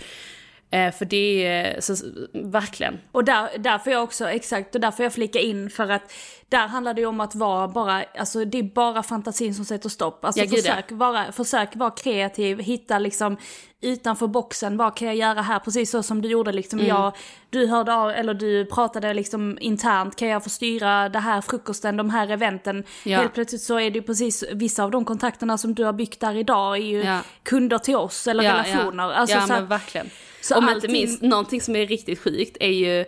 [0.73, 1.95] Eh, för det är, så,
[2.33, 2.99] verkligen.
[3.11, 6.13] Och där, får jag också, exakt, och där får jag flika in för att
[6.49, 9.89] där handlar det ju om att vara bara, alltså det är bara fantasin som sätter
[9.89, 10.25] stopp.
[10.25, 13.37] Alltså försök, vara, försök vara kreativ, hitta liksom
[13.81, 15.59] utanför boxen, vad kan jag göra här?
[15.59, 16.89] Precis så som du gjorde liksom, Mm.
[16.89, 17.13] jag,
[17.49, 21.97] du hörde av, eller du pratade liksom internt, kan jag få styra det här frukosten,
[21.97, 22.83] de här eventen?
[23.03, 23.17] Ja.
[23.19, 26.19] Helt plötsligt så är det ju precis, vissa av de kontakterna som du har byggt
[26.19, 27.19] där idag är ju Ja.
[27.43, 29.03] kunder till oss eller relationer.
[29.03, 30.09] Ja, Alltså, ja så men verkligen.
[30.43, 32.99] Så Om inte allting- minst, någonting som är riktigt sjukt är ju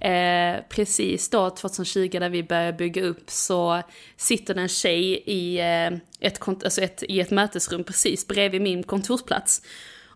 [0.00, 3.82] eh, precis då 2020 när vi började bygga upp så
[4.16, 5.86] sitter en tjej i, eh,
[6.20, 9.62] ett, kont- alltså ett, i ett mötesrum precis bredvid min kontorsplats.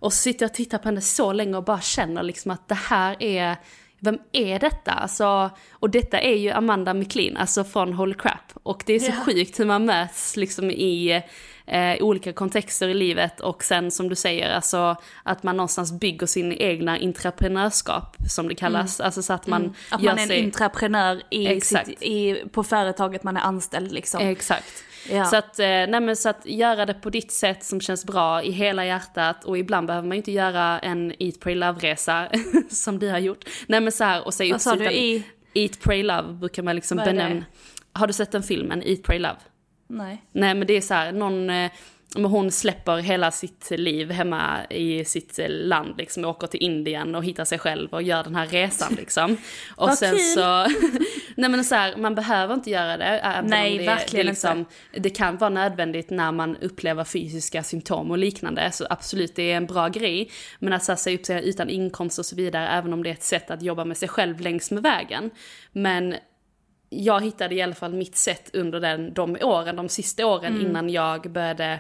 [0.01, 2.69] Och så sitter jag och tittar på henne så länge och bara känner liksom att
[2.69, 3.57] det här är,
[4.01, 4.93] vem är detta?
[4.93, 8.53] Alltså, och detta är ju Amanda McLean, alltså från Holy Crap.
[8.63, 9.25] Och det är så Ja.
[9.25, 11.23] sjukt hur man möts liksom i
[11.69, 16.27] eh, olika kontexter i livet och sen som du säger, alltså att man någonstans bygger
[16.27, 19.01] sin egna entreprenörskap som det kallas.
[19.01, 19.75] Alltså så att man Mm.
[19.91, 20.45] Att man är en sig...
[20.45, 21.87] entreprenör i Exakt.
[21.87, 24.21] sitt, i, på företaget man är anställd liksom.
[24.21, 24.85] Exakt.
[25.11, 25.25] Ja.
[25.25, 28.51] Så, att, eh, nej så att göra det på ditt sätt som känns bra i
[28.51, 32.29] hela hjärtat och ibland behöver man ju inte göra en Eat, Pray, Love-resa
[32.71, 33.45] som du har gjort.
[33.67, 34.93] Nej men så här och säga Vad upp sa sig du?
[34.93, 37.45] I- Eat, Pray, Love brukar man liksom Vad benämna.
[37.93, 39.37] Har du sett den filmen, Eat, Pray, Love?
[39.89, 40.23] Nej.
[40.33, 41.71] Nej men det är så här, någon, eh,
[42.15, 47.15] men hon släpper hela sitt liv hemma i sitt eh, land liksom, åker till Indien
[47.15, 49.37] och hittar sig själv och gör den här resan liksom.
[49.77, 50.21] Och Vad sen kul!
[50.21, 50.67] så,
[51.37, 53.05] nej men så här, man behöver inte göra det.
[53.05, 57.63] även om Nej, det, verkligen det, liksom, det kan vara nödvändigt när man upplever fysiska
[57.63, 60.31] symptom och liknande, så absolut det är en bra grej.
[60.59, 63.09] Men att så här, säga upp sig utan inkomst och så vidare, även om det
[63.09, 65.31] är ett sätt att jobba med sig själv längs med vägen.
[65.73, 66.15] Men
[66.91, 70.91] jag hittade i alla fall mitt sätt under den, de åren, de sista åren innan
[70.91, 71.79] jag började eh,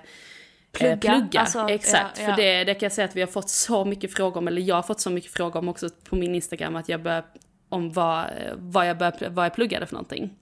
[0.73, 1.41] Plugga, plugga.
[1.41, 2.37] alltså, Exakt, ja, för ja.
[2.37, 4.75] det, det kan jag säga att vi har fått så mycket frågor om, eller jag
[4.75, 7.25] har fått så mycket frågor om också på min Instagram, att jag bör,
[7.69, 8.25] om vad,
[8.57, 10.35] vad, jag bör, vad jag pluggade för någonting.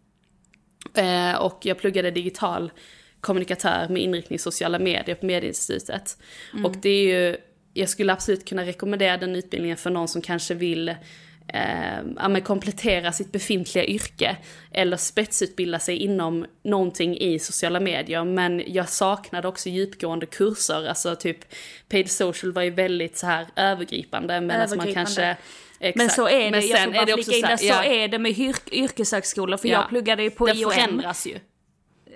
[0.95, 2.71] Eh, och jag pluggade digital
[3.21, 6.19] kommunikatör med inriktning sociala medier på Medieinstitutet.
[6.65, 7.37] Och det är ju,
[7.75, 10.95] jag skulle absolut kunna rekommendera den utbildningen för någon som kanske vill
[11.49, 14.37] eh, komplettera sitt befintliga yrke
[14.73, 18.25] eller spetsutbilda sig inom någonting i sociala medier.
[18.25, 21.39] Men jag saknade också djupgående kurser, alltså typ
[21.89, 24.95] paid social var ju väldigt så här övergripande medan man Övergripande.
[24.95, 25.37] kanske
[25.81, 25.97] Exakt.
[25.97, 27.57] Men så är det, Men jag sen bara är det också in så det, här-
[27.57, 27.85] så ja.
[27.85, 29.75] är det med yrk, yrkeshögskolor, för Ja.
[29.81, 30.71] jag pluggade ju på det IOM.
[30.73, 31.39] förändras ju.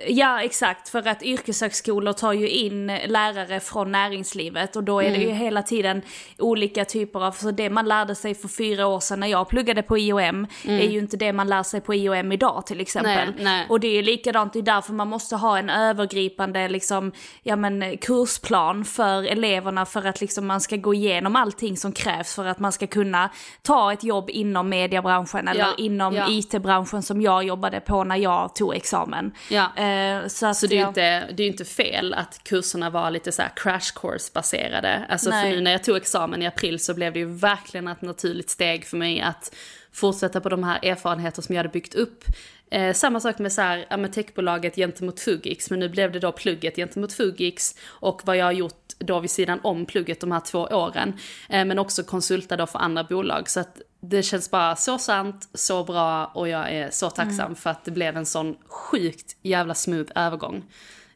[0.08, 0.88] Ja, exakt.
[0.88, 5.20] För att yrkeshögskolor tar ju in lärare från näringslivet och då är det Mm.
[5.28, 6.02] ju hela tiden
[6.38, 9.82] olika typer av, så det man lärde sig för fyra år sedan när jag pluggade
[9.82, 13.12] på IOM är ju inte det man lär sig på IOM idag till exempel.
[13.28, 13.34] Mm.
[13.34, 13.66] Nej, nej.
[13.68, 17.56] Och det är ju likadant, det är därför man måste ha en övergripande liksom, ja,
[17.56, 22.46] men, kursplan för eleverna för att liksom, man ska gå igenom allting som krävs för
[22.46, 23.30] att man ska kunna
[23.62, 26.26] ta ett jobb inom mediebranschen eller Ja, inom ja.
[26.30, 29.32] IT-branschen som jag jobbade på när jag tog examen.
[29.50, 29.66] Ja.
[29.90, 31.00] Eh, så Så det är jag- inte,
[31.32, 35.06] det är ju inte fel att kurserna var lite så crash course baserade.
[35.08, 35.42] Alltså Nej.
[35.50, 38.50] för nu när jag tog examen i april så blev det ju verkligen ett naturligt
[38.50, 39.54] steg för mig att
[39.92, 42.24] fortsätta på de här erfarenheter som jag hade byggt upp.
[42.70, 46.18] Eh, samma sak med, så här, ja, med techbolaget gentemot Fugix, men nu blev det
[46.18, 50.32] då plugget gentemot Fugix och vad jag har gjort då vid sidan om plugget de
[50.32, 51.18] här två åren.
[51.48, 53.48] Eh, men också konsulta då för andra bolag.
[53.50, 57.56] Så att det känns bara så sant, så bra och jag är så tacksam Mm.
[57.56, 60.64] för att det blev en sån sjukt jävla smooth övergång.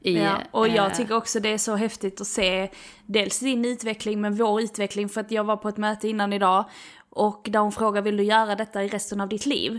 [0.01, 2.71] I, Ja, och jag eh, tycker också det är så häftigt att se
[3.07, 6.65] dels din utveckling men vår utveckling för att jag var på ett möte innan idag
[7.11, 9.79] och där hon frågar vill du göra detta i resten av ditt liv?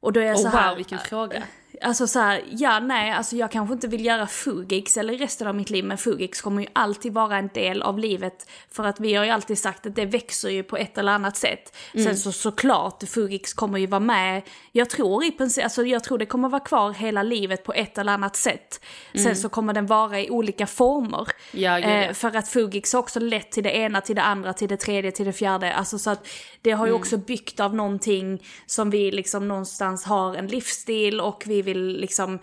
[0.00, 1.42] Och då är jag Oh, så här, wow, vilken fråga.
[1.82, 5.54] Alltså så här, ja nej, alltså jag kanske inte vill göra Fugix eller resten av
[5.54, 8.50] mitt liv, men Fugix kommer ju alltid vara en del av livet.
[8.70, 11.36] För att vi har ju alltid sagt att det växer ju på ett eller annat
[11.36, 11.76] sätt.
[11.92, 14.42] Sen så såklart, Fugix kommer ju vara med,
[14.72, 17.98] jag tror i princip, alltså jag tror det kommer vara kvar hela livet på ett
[17.98, 18.80] eller annat sätt.
[19.14, 21.28] Sen så kommer den vara i olika former.
[21.52, 21.88] Ja, ja.
[21.88, 24.76] Eh, för att Fugix har också lett till det ena, till det andra, till det
[24.76, 25.74] tredje, till det fjärde.
[25.74, 26.26] Alltså så att
[26.62, 27.00] det har ju Mm.
[27.00, 32.38] också byggt av någonting som vi liksom någonstans har en livsstil och vi vill liksom,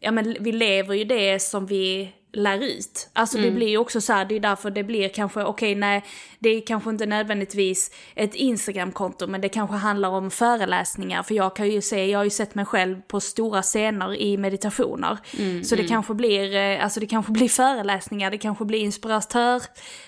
[0.00, 3.10] ja men vi lever ju det som vi lär ut.
[3.12, 3.50] Alltså Mm.
[3.50, 6.04] det blir ju också så här, det är därför det blir kanske, okej nej,
[6.38, 11.22] det är kanske inte nödvändigtvis ett Instagramkonto men det kanske handlar om föreläsningar.
[11.22, 14.36] För jag kan ju se, jag har ju sett mig själv på stora scener i
[14.36, 15.18] meditationer.
[15.38, 19.62] Mm, så det kanske blir, eh, alltså det kanske blir föreläsningar, det kanske blir inspiratör,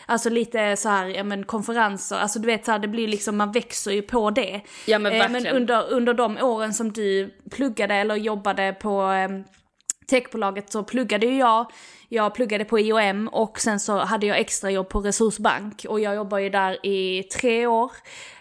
[0.07, 3.37] alltså lite så här, ja men konferenser, alltså du vet så här, det blir liksom,
[3.37, 4.61] man växer ju på det.
[4.87, 5.57] Ja, men Eh, men verkligen.
[5.57, 9.29] under, under de åren som du pluggade eller jobbade på eh,
[10.13, 11.67] techbolaget så pluggade ju jag,
[12.09, 16.39] jag pluggade på IOM och sen så hade jag extrajobb på Resursbank och jag jobbar
[16.39, 17.91] ju där i tre år.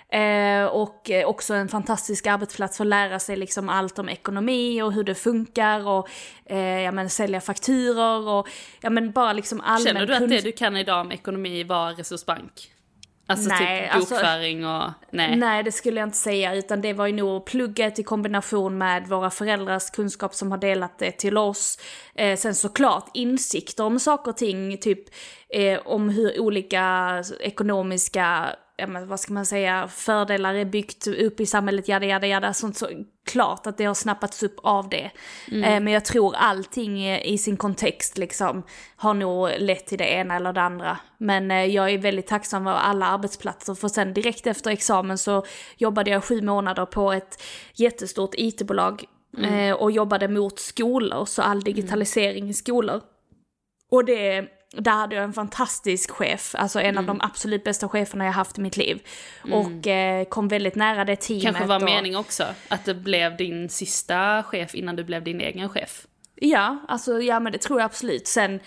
[0.09, 4.81] Eh, och eh, också en fantastisk arbetsplats för att lära sig liksom allt om ekonomi
[4.81, 6.09] och hur det funkar och
[6.45, 8.47] eh, ja, men, sälja fakturor och
[8.81, 11.93] ja, men bara liksom allmän Känner du att det du kan idag om ekonomi var
[11.93, 12.71] Resursbank?
[13.31, 14.89] Alltså Nej, typ alltså- bokföring och...
[15.09, 15.35] Nej.
[15.35, 19.07] Nej, det skulle jag inte säga, utan det var ju nog plugget i kombination med
[19.07, 21.79] våra föräldrars kunskap som har delat det till oss.
[22.15, 25.03] Eh, sen såklart insikter om saker och ting, typ
[25.49, 28.55] eh, om hur olika ekonomiska,
[28.87, 32.53] men vad ska man säga, fördelar är byggt upp i samhället, jada jada jada.
[32.53, 32.87] Sånt så,
[33.25, 35.11] klart att det har snappats upp av det.
[35.51, 35.63] Mm.
[35.63, 38.63] Eh, men jag tror allting i sin kontext liksom
[38.95, 40.97] har nog lett till det ena eller det andra.
[41.17, 45.45] Men eh, jag är väldigt tacksam över alla arbetsplatser för sen direkt efter examen så
[45.77, 49.03] jobbade jag sju månader på ett jättestort IT-bolag
[49.43, 53.01] eh, och jobbade mot skolor, så all digitalisering i skolor.
[53.91, 58.25] Och det, där hade jag en fantastisk chef, alltså en av de absolut bästa cheferna
[58.25, 58.99] jag haft i mitt liv.
[59.51, 61.43] Och eh, kom väldigt nära det teamet.
[61.43, 65.41] Kanske var och, mening också, att det blev din sista chef innan du blev din
[65.41, 66.05] egen chef.
[66.35, 68.27] Ja, alltså ja men det tror jag absolut.
[68.27, 68.59] Sen,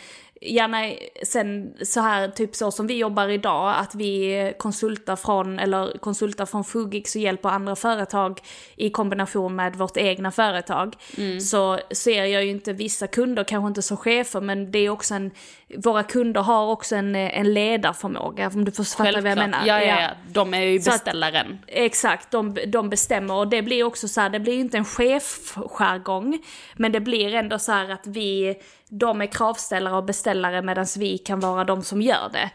[0.44, 5.58] ja, nej, sen så här typ så som vi jobbar idag, att vi konsultar från,
[5.58, 8.40] eller konsultar från Fugix och hjälper andra företag
[8.76, 10.96] i kombination med vårt egna företag.
[11.42, 15.14] Så ser jag ju inte vissa kunder, kanske inte som chefer, men det är också
[15.14, 15.30] en,
[15.76, 19.66] våra kunder har också en, en ledarförmåga, om du förstår vad jag menar.
[19.66, 20.10] Ja, ja, ja.
[20.32, 21.58] De är ju Så att- beställaren.
[21.66, 24.84] Exakt, de, de bestämmer och det blir också så här, det blir ju inte en
[24.84, 26.38] chefjargong,
[26.76, 28.54] men det blir ändå så här att vi,
[28.88, 32.50] de är kravställare och beställare medan vi kan vara de som gör det.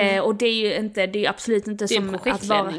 [0.00, 2.12] Eh, och det är ju inte, det är absolut inte Mm.
[2.12, 2.74] Det är som att vara...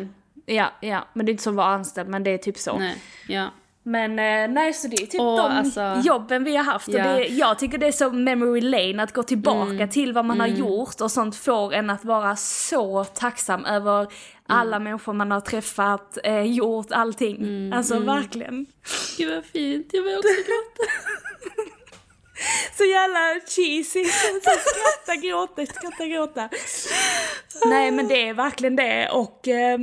[0.46, 2.78] Ja, ja, men det är inte som att vara anställd, men det är typ så.
[2.78, 2.96] Nej,
[3.28, 3.50] ja.
[3.88, 6.88] Men eh, nej, så det är typ Åh, de alltså- jobben vi har haft.
[6.88, 7.12] Ja.
[7.14, 9.90] Och det, jag tycker det är så memory lane att gå tillbaka Mm.
[9.90, 14.10] till vad man har gjort och sånt får en att vara så tacksam över Mm.
[14.48, 17.36] alla människor man har träffat, eh, gjort allting.
[17.38, 17.74] Mm.
[17.74, 18.66] Alltså verkligen.
[19.18, 20.92] Gud vad fint, jag vill också gråta.
[22.78, 24.06] Så jävla cheesy.
[24.06, 26.50] Skratta, gråta, skratta, gråta.
[27.66, 29.78] Nej men det är verkligen det och eh,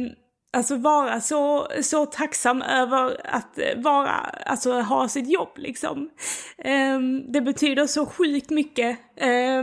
[0.57, 4.11] alltså vara så, så tacksam över att eh, vara,
[4.47, 6.11] alltså ha sitt jobb liksom.
[6.59, 8.99] Eh, det betyder så sjukt mycket.
[9.17, 9.63] Eh,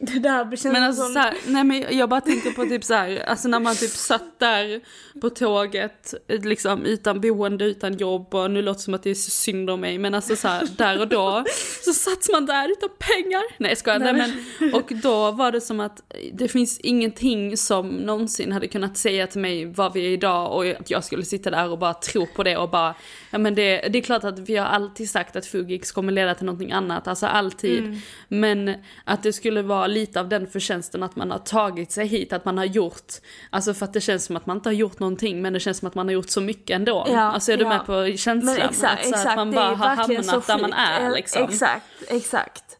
[0.00, 1.12] det där känns Men alltså som...
[1.12, 3.90] så här, nej men jag bara tänker på typ så här, alltså när man typ
[3.90, 4.80] satt där
[5.20, 9.14] på tåget, liksom utan boende, utan jobb och nu låter det som att det är
[9.14, 11.44] synd om mig, men alltså så här, där och då
[11.84, 13.42] så satt man där utan pengar.
[13.58, 17.88] Nej jag skojar, nej, men och då var det som att det finns ingenting som
[17.88, 21.50] någonsin hade kunnat säga till mig vad vi är idag och att jag skulle sitta
[21.50, 22.94] där och bara tro på det och bara,
[23.30, 26.34] ja men det, det är klart att vi har alltid sagt att Fugix kommer leda
[26.34, 28.00] till någonting annat, alltså alltid.
[28.28, 28.74] Men
[29.04, 32.44] att det skulle vara lite av den förtjänsten att man har tagit sig hit, att
[32.44, 33.12] man har gjort,
[33.50, 35.78] alltså för att det känns som att man inte har gjort någonting men det känns
[35.78, 37.06] som att man har gjort så mycket ändå.
[37.08, 37.68] Ja, alltså är du ja.
[37.68, 38.54] med på känslan?
[38.54, 39.26] Men exakt, att, exakt.
[39.26, 41.44] att man bara har hamnat där man är liksom.
[41.44, 42.77] Exakt, exakt.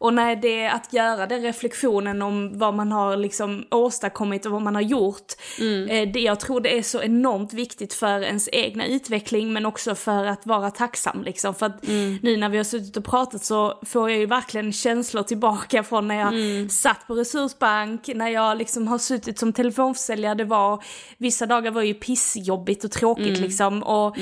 [0.00, 4.52] Och när det är att göra den reflektionen om vad man har liksom åstadkommit och
[4.52, 5.32] vad man har gjort.
[5.60, 5.88] Mm.
[5.88, 9.94] Eh, det, jag tror det är så enormt viktigt för ens egna utveckling men också
[9.94, 11.54] för att vara tacksam liksom.
[11.54, 12.18] För att Mm.
[12.22, 16.08] nu när vi har suttit och pratat så får jag ju verkligen känslor tillbaka från
[16.08, 16.68] när jag Mm.
[16.68, 20.34] satt på Resursbank, när jag liksom har suttit som telefonförsäljare.
[20.34, 20.82] Det var,
[21.18, 23.40] vissa dagar var ju pissjobbigt och tråkigt Mm.
[23.42, 23.82] liksom.
[23.82, 24.16] Och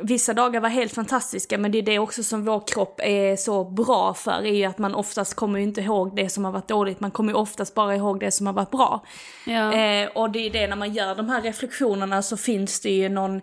[0.00, 3.64] Vissa dagar var helt fantastiska men det är det också som vår kropp är så
[3.64, 7.00] bra för är ju att man oftast kommer inte ihåg det som har varit dåligt,
[7.00, 9.04] man kommer ju oftast bara ihåg det som har varit bra.
[9.46, 9.72] Ja.
[9.74, 13.08] Eh, och det är det när man gör de här reflektionerna så finns det ju
[13.08, 13.40] någon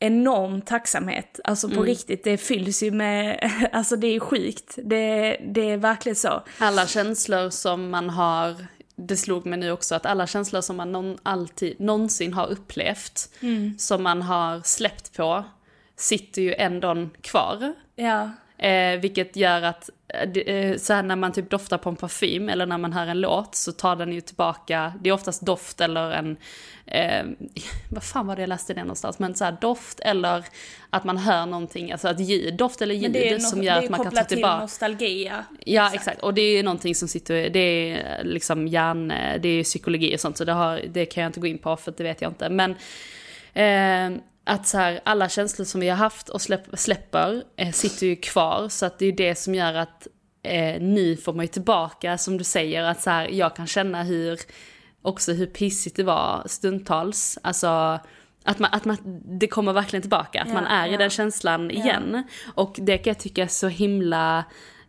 [0.00, 1.40] enorm tacksamhet.
[1.44, 1.76] Alltså Mm.
[1.78, 4.74] på riktigt, det fylls ju med, alltså det är sjukt.
[4.76, 6.42] Det, det är verkligen så.
[6.58, 8.66] Alla känslor som man har,
[8.96, 13.28] det slog mig nu också, att alla känslor som man någon, alltid, någonsin har upplevt,
[13.40, 13.78] Mm.
[13.78, 15.44] som man har släppt på,
[15.96, 17.74] sitter ju ändå kvar.
[17.96, 18.30] Ja.
[18.58, 21.96] Eh, vilket gör att eh, det, eh, så här när man typ doftar på en
[21.96, 25.42] parfym eller när man hör en låt så tar den ju tillbaka, det är oftast
[25.46, 26.36] doft eller en,
[26.86, 27.24] eh,
[27.90, 30.44] vad fan var det jag läste det någonstans, men så här doft eller
[30.90, 33.74] att man hör någonting, alltså ett ljud, doft eller ljud det är, som no- gör
[33.74, 34.60] det är att man kan ta kopplat till tillbaka.
[34.60, 35.24] nostalgi.
[35.26, 39.08] Ja, Ja exakt, och det är någonting som sitter, det är liksom hjärn,
[39.40, 41.76] det är psykologi och sånt så det, har, det kan jag inte gå in på
[41.76, 42.48] för det vet jag inte.
[42.48, 42.70] Men
[43.54, 48.06] eh, att så här, alla känslor som vi har haft och släpp, släpper eh, sitter
[48.06, 50.06] ju kvar så att det är ju det som gör att
[50.42, 54.02] eh, nu får man ju tillbaka som du säger att så här, jag kan känna
[54.02, 54.40] hur,
[55.02, 57.38] också hur pissigt det var stundtals.
[57.42, 58.00] Alltså
[58.44, 58.98] att, man, att man,
[59.38, 60.98] det kommer verkligen tillbaka, att Ja, man är i ja.
[60.98, 62.22] den känslan igen.
[62.54, 64.44] Och det kan jag tycka är så himla,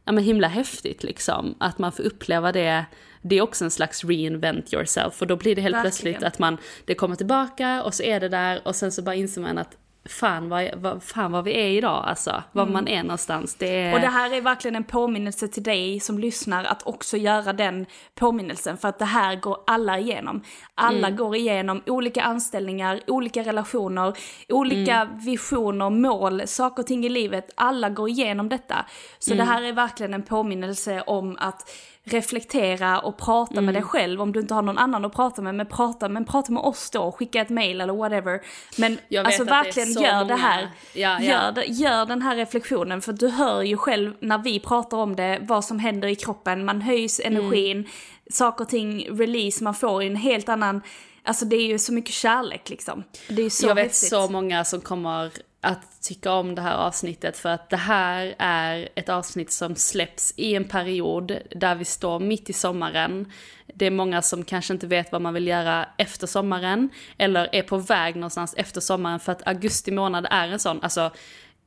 [0.06, 1.56] ja men himla häftigt liksom.
[1.60, 2.86] Att man får uppleva det,
[3.22, 5.22] det är också en slags reinvent yourself.
[5.22, 5.92] Och då blir det helt Verkligen.
[5.92, 9.16] plötsligt att man, det kommer tillbaka och så är det där och sen så bara
[9.16, 9.78] inser man att
[10.10, 12.44] fan vad, vad, fan vad vi är idag alltså.
[12.52, 13.56] Var man är någonstans.
[13.56, 13.82] Det är...
[13.82, 13.94] Mm.
[13.94, 17.86] Och det här är verkligen en påminnelse till dig som lyssnar att också göra den
[18.16, 20.42] påminnelsen för att det här går alla igenom.
[20.76, 24.18] Alla går igenom olika anställningar, olika relationer,
[24.50, 27.52] olika visioner, mål, saker och ting i livet.
[27.56, 28.86] Alla går igenom detta.
[29.20, 31.70] Så det här är verkligen en påminnelse om att
[32.06, 33.66] reflektera och prata Mm.
[33.66, 35.56] med dig själv om du inte har någon annan att prata med.
[35.56, 38.42] Men prata, men prata med oss då, skicka ett mail eller whatever.
[38.78, 40.62] Men alltså det verkligen så gör det många- här.
[40.94, 41.22] Ja, ja.
[41.22, 45.16] Gör, det- gör den här reflektionen för du hör ju själv när vi pratar om
[45.16, 46.66] det vad som händer i kroppen.
[46.66, 47.90] Man höjs energin,
[48.32, 50.82] saker och ting release, man får en helt annan,
[51.24, 53.04] alltså det är ju så mycket kärlek liksom.
[53.30, 54.10] Det är ju så jag vet häftigt.
[54.10, 55.32] så många som kommer
[55.66, 60.34] att tycka om det här avsnittet för att det här är ett avsnitt som släpps
[60.38, 63.32] i en period där vi står mitt i sommaren.
[63.74, 67.62] Det är många som kanske inte vet vad man vill göra efter sommaren eller är
[67.62, 71.12] på väg någonstans efter sommaren för att augusti månad är en sån, alltså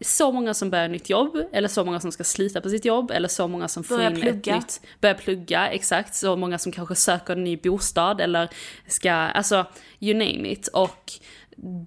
[0.01, 3.11] så många som börjar nytt jobb, eller så många som ska slita på sitt jobb,
[3.11, 4.55] eller så många som får Börjar in plugga.
[4.55, 8.49] ett nytt, börjar plugga, exakt, så många som kanske söker en ny bostad eller
[8.87, 9.67] ska, alltså
[10.01, 10.69] you name it.
[10.69, 11.13] Och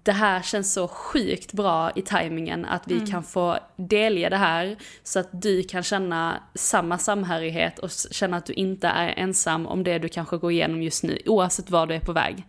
[0.03, 4.78] det här känns så sjukt bra i tajmingen att vi kan få delge det här
[5.03, 9.84] så att du kan känna samma samhörighet och känna att du inte är ensam om
[9.84, 12.45] det du kanske går igenom just nu, oavsett var du är på väg.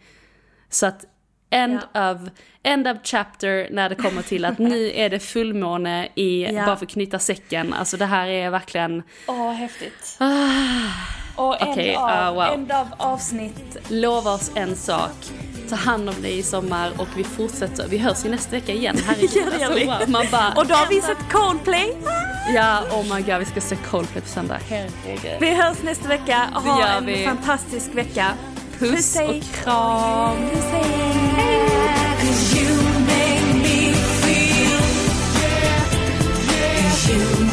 [0.68, 1.04] Så att
[1.50, 2.30] end, of,
[2.62, 6.66] end of chapter när det kommer till att nu är det fullmåne i, Ja.
[6.66, 10.18] bara för att knyta säcken, alltså det här är verkligen, Åh, häftigt.
[11.36, 12.54] Och end, Okej, av, ah, wow.
[12.54, 13.76] end av avsnitt.
[13.88, 15.32] lova oss en sak.
[15.72, 17.88] Ta hand om dig i sommar och vi fortsätter.
[17.88, 18.98] Vi hörs ju nästa vecka igen.
[19.06, 20.10] Herregud, Ja, det gör alltså, wow.
[20.10, 21.96] Man bara, Och då har vi sett Coldplay.
[22.54, 24.58] ja, oh my god, vi ska se Coldplay på söndag.
[24.68, 25.40] Herregud.
[25.40, 26.48] Vi hörs nästa vecka.
[26.54, 27.24] Ha gör en vi.
[27.24, 28.32] fantastisk vecka.
[28.78, 29.28] Puss hej.
[29.28, 30.36] och kram.
[30.50, 31.12] Puss, hej.
[37.12, 37.52] Your